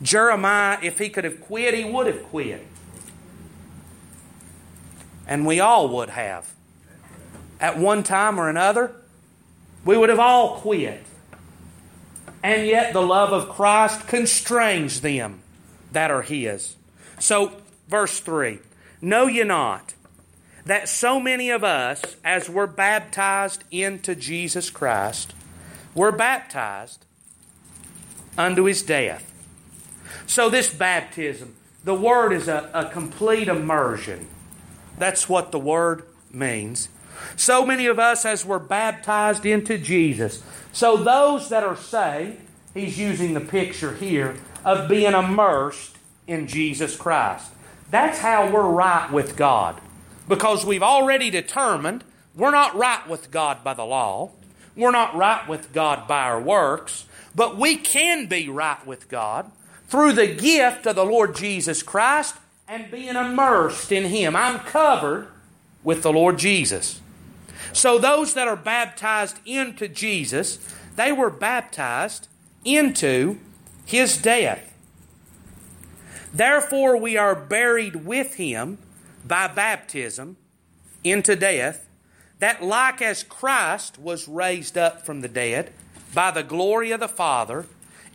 Jeremiah, 0.03 0.79
if 0.83 0.99
he 0.99 1.09
could 1.09 1.25
have 1.25 1.41
quit, 1.41 1.75
he 1.75 1.85
would 1.85 2.07
have 2.07 2.23
quit 2.25 2.67
and 5.27 5.47
we 5.47 5.61
all 5.61 5.89
would 5.89 6.11
have. 6.11 6.53
at 7.61 7.79
one 7.79 8.03
time 8.03 8.39
or 8.39 8.51
another, 8.51 8.95
we 9.85 9.97
would 9.97 10.11
have 10.11 10.19
all 10.19 10.57
quit. 10.59 11.03
And 12.43 12.67
yet 12.67 12.93
the 12.93 13.01
love 13.01 13.33
of 13.33 13.49
Christ 13.49 14.07
constrains 14.07 15.01
them 15.01 15.41
that 15.93 16.11
are 16.11 16.21
His. 16.21 16.77
So, 17.19 17.53
verse 17.89 18.21
3 18.21 18.59
Know 19.05 19.27
ye 19.27 19.45
not 19.45 19.93
that 20.65 20.89
so 20.89 21.21
many 21.21 21.51
of 21.51 21.63
us, 21.63 22.17
as 22.25 22.49
were 22.49 22.67
baptized 22.67 23.63
into 23.71 24.15
Jesus 24.15 24.71
Christ, 24.71 25.35
were 25.95 26.11
baptized 26.11 27.05
unto 28.39 28.65
His 28.65 28.83
death? 28.83 29.31
So, 30.27 30.49
this 30.49 30.73
baptism, 30.73 31.55
the 31.85 31.95
word 31.95 32.33
is 32.33 32.49
a, 32.49 32.71
a 32.73 32.87
complete 32.87 33.47
immersion. 33.47 34.27
That's 34.97 35.29
what 35.29 35.53
the 35.53 35.59
word 35.59 36.05
means. 36.33 36.89
So 37.37 37.67
many 37.67 37.85
of 37.85 37.99
us, 37.99 38.25
as 38.25 38.47
were 38.47 38.59
baptized 38.59 39.45
into 39.45 39.77
Jesus. 39.77 40.43
So, 40.73 40.97
those 40.97 41.51
that 41.51 41.63
are 41.63 41.77
saved, 41.77 42.41
he's 42.73 42.99
using 42.99 43.35
the 43.35 43.41
picture 43.41 43.95
here 43.97 44.37
of 44.65 44.89
being 44.89 45.13
immersed 45.13 45.99
in 46.27 46.47
Jesus 46.47 46.97
Christ. 46.97 47.51
That's 47.95 48.19
how 48.19 48.51
we're 48.51 48.69
right 48.69 49.09
with 49.13 49.37
God. 49.37 49.81
Because 50.29 50.67
we've 50.67 50.83
already 50.83 51.31
determined 51.31 52.03
we're 52.35 52.51
not 52.51 52.75
right 52.75 53.09
with 53.09 53.31
God 53.31 53.63
by 53.63 53.75
the 53.75 53.85
law, 53.85 54.33
we're 54.75 54.91
not 54.91 55.15
right 55.15 55.49
with 55.49 55.73
God 55.73 56.09
by 56.09 56.25
our 56.25 56.41
works, 56.41 57.07
but 57.37 57.57
we 57.57 57.77
can 57.77 58.27
be 58.27 58.49
right 58.49 58.85
with 58.85 59.09
God 59.09 59.49
through 59.87 60.15
the 60.15 60.27
gift 60.27 60.89
of 60.89 60.97
the 60.97 61.05
Lord 61.05 61.37
Jesus 61.37 61.85
Christ 61.85 62.35
and 62.67 62.91
being 62.91 63.15
immersed 63.15 63.93
in 63.93 64.07
Him. 64.07 64.35
I'm 64.35 64.59
covered 64.59 65.29
with 65.85 66.03
the 66.03 66.13
Lord 66.13 66.37
Jesus. 66.37 67.01
So, 67.73 67.99
those 67.99 68.35
that 68.35 68.49
are 68.49 68.57
baptized 68.57 69.39
into 69.47 69.87
Jesus, 69.87 70.59
they 70.97 71.13
were 71.13 71.31
baptized 71.31 72.27
into 72.65 73.39
His 73.87 74.19
death. 74.19 74.74
Therefore, 76.35 76.97
we 76.97 77.17
are 77.17 77.37
buried 77.37 78.05
with 78.05 78.35
Him 78.35 78.79
by 79.25 79.47
baptism 79.47 80.37
into 81.05 81.37
death, 81.37 81.89
that 82.41 82.63
like 82.63 83.01
as 83.01 83.23
Christ 83.23 83.99
was 83.99 84.27
raised 84.27 84.77
up 84.77 85.07
from 85.07 85.21
the 85.21 85.29
dead 85.29 85.73
by 86.13 86.33
the 86.33 86.43
glory 86.43 86.91
of 86.91 86.99
the 86.99 87.09
Father, 87.09 87.67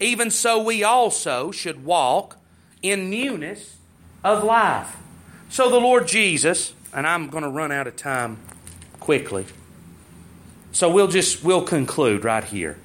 even 0.01 0.29
so 0.29 0.61
we 0.61 0.83
also 0.83 1.51
should 1.51 1.85
walk 1.85 2.37
in 2.81 3.09
newness 3.09 3.77
of 4.23 4.43
life. 4.43 4.97
So 5.49 5.69
the 5.69 5.79
Lord 5.79 6.07
Jesus, 6.07 6.73
and 6.93 7.07
I'm 7.07 7.29
going 7.29 7.43
to 7.43 7.49
run 7.49 7.71
out 7.71 7.87
of 7.87 7.95
time 7.95 8.37
quickly. 8.99 9.45
So 10.71 10.89
we'll 10.91 11.07
just 11.07 11.43
we'll 11.43 11.63
conclude 11.63 12.23
right 12.23 12.43
here. 12.43 12.77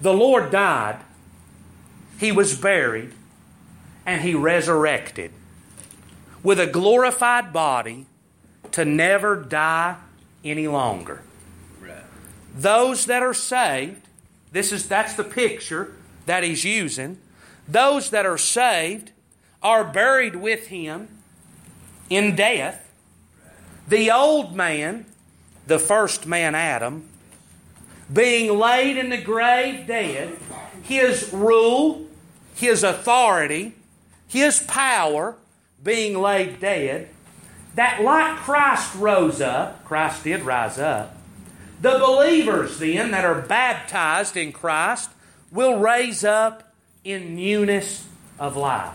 The 0.00 0.12
Lord 0.14 0.50
died, 0.50 1.00
he 2.18 2.30
was 2.30 2.56
buried, 2.56 3.12
and 4.06 4.22
he 4.22 4.34
resurrected 4.34 5.32
with 6.42 6.58
a 6.58 6.66
glorified 6.66 7.52
body 7.52 8.06
to 8.72 8.84
never 8.84 9.36
die 9.36 9.96
any 10.44 10.68
longer. 10.68 11.22
Right. 11.80 12.02
Those 12.54 13.06
that 13.06 13.22
are 13.22 13.34
saved, 13.34 14.06
this 14.52 14.72
is 14.72 14.88
that's 14.88 15.14
the 15.14 15.24
picture 15.24 15.94
that 16.26 16.42
he's 16.42 16.64
using. 16.64 17.18
Those 17.68 18.10
that 18.10 18.26
are 18.26 18.38
saved 18.38 19.12
are 19.62 19.84
buried 19.84 20.36
with 20.36 20.68
him 20.68 21.08
in 22.08 22.34
death. 22.34 22.86
The 23.86 24.10
old 24.10 24.54
man, 24.54 25.06
the 25.66 25.78
first 25.78 26.26
man 26.26 26.54
Adam, 26.54 27.08
being 28.12 28.58
laid 28.58 28.96
in 28.96 29.10
the 29.10 29.20
grave 29.20 29.86
dead, 29.86 30.36
his 30.82 31.32
rule, 31.32 32.06
his 32.54 32.82
authority, 32.82 33.74
his 34.30 34.60
power 34.60 35.34
being 35.82 36.16
laid 36.16 36.60
dead, 36.60 37.08
that 37.74 38.00
like 38.02 38.36
Christ 38.36 38.94
rose 38.94 39.40
up, 39.40 39.84
Christ 39.84 40.22
did 40.22 40.42
rise 40.42 40.78
up, 40.78 41.16
the 41.80 41.98
believers 41.98 42.78
then 42.78 43.10
that 43.10 43.24
are 43.24 43.40
baptized 43.40 44.36
in 44.36 44.52
Christ 44.52 45.10
will 45.50 45.80
raise 45.80 46.22
up 46.24 46.72
in 47.02 47.34
newness 47.34 48.06
of 48.38 48.56
life. 48.56 48.94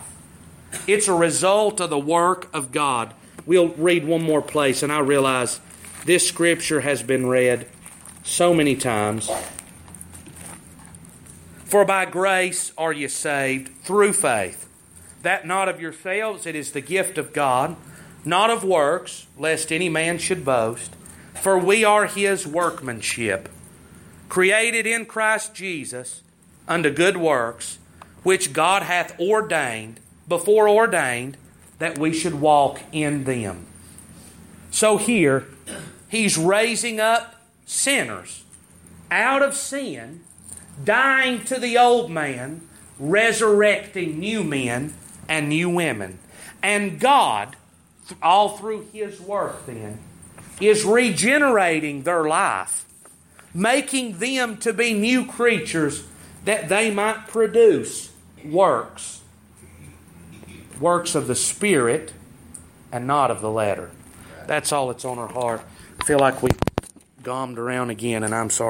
It's 0.87 1.09
a 1.09 1.13
result 1.13 1.81
of 1.81 1.89
the 1.89 1.99
work 1.99 2.47
of 2.53 2.71
God. 2.71 3.13
We'll 3.45 3.69
read 3.69 4.05
one 4.05 4.21
more 4.21 4.41
place, 4.41 4.83
and 4.83 4.91
I 4.91 4.99
realize 4.99 5.59
this 6.05 6.25
scripture 6.25 6.79
has 6.79 7.03
been 7.03 7.27
read 7.27 7.67
so 8.23 8.53
many 8.53 8.75
times. 8.75 9.29
For 11.65 11.83
by 11.83 12.05
grace 12.05 12.71
are 12.77 12.93
you 12.93 13.09
saved 13.09 13.75
through 13.83 14.13
faith. 14.13 14.69
That 15.25 15.47
not 15.47 15.67
of 15.67 15.81
yourselves, 15.81 16.45
it 16.45 16.55
is 16.55 16.71
the 16.71 16.81
gift 16.81 17.17
of 17.17 17.33
God, 17.33 17.77
not 18.23 18.51
of 18.51 18.63
works, 18.63 19.25
lest 19.39 19.71
any 19.71 19.89
man 19.89 20.19
should 20.19 20.45
boast. 20.45 20.95
For 21.41 21.57
we 21.57 21.83
are 21.83 22.05
his 22.05 22.45
workmanship, 22.45 23.49
created 24.29 24.85
in 24.85 25.07
Christ 25.07 25.55
Jesus 25.55 26.21
unto 26.67 26.91
good 26.91 27.17
works, 27.17 27.79
which 28.21 28.53
God 28.53 28.83
hath 28.83 29.19
ordained, 29.19 29.99
before 30.27 30.69
ordained, 30.69 31.37
that 31.79 31.97
we 31.97 32.13
should 32.13 32.39
walk 32.39 32.81
in 32.91 33.23
them. 33.23 33.65
So 34.69 34.97
here, 34.97 35.47
he's 36.07 36.37
raising 36.37 36.99
up 36.99 37.41
sinners 37.65 38.43
out 39.09 39.41
of 39.41 39.55
sin, 39.55 40.21
dying 40.83 41.43
to 41.45 41.59
the 41.59 41.79
old 41.79 42.11
man, 42.11 42.61
resurrecting 42.99 44.19
new 44.19 44.43
men 44.43 44.93
and 45.27 45.49
new 45.49 45.69
women. 45.69 46.19
And 46.61 46.99
God, 46.99 47.55
all 48.21 48.57
through 48.57 48.87
His 48.93 49.19
work, 49.19 49.65
then, 49.65 49.99
is 50.59 50.85
regenerating 50.85 52.03
their 52.03 52.25
life, 52.25 52.85
making 53.53 54.19
them 54.19 54.57
to 54.57 54.73
be 54.73 54.93
new 54.93 55.25
creatures 55.25 56.03
that 56.45 56.69
they 56.69 56.91
might 56.91 57.27
produce 57.27 58.11
works. 58.43 59.21
Works 60.79 61.15
of 61.15 61.27
the 61.27 61.35
Spirit 61.35 62.13
and 62.91 63.07
not 63.07 63.31
of 63.31 63.41
the 63.41 63.51
letter. 63.51 63.91
That's 64.47 64.71
all 64.71 64.87
that's 64.87 65.05
on 65.05 65.17
our 65.17 65.27
heart. 65.27 65.61
I 65.99 66.03
feel 66.05 66.19
like 66.19 66.43
we 66.43 66.49
gommed 67.23 67.57
around 67.57 67.89
again, 67.89 68.23
and 68.23 68.33
I'm 68.33 68.49
sorry. 68.49 68.63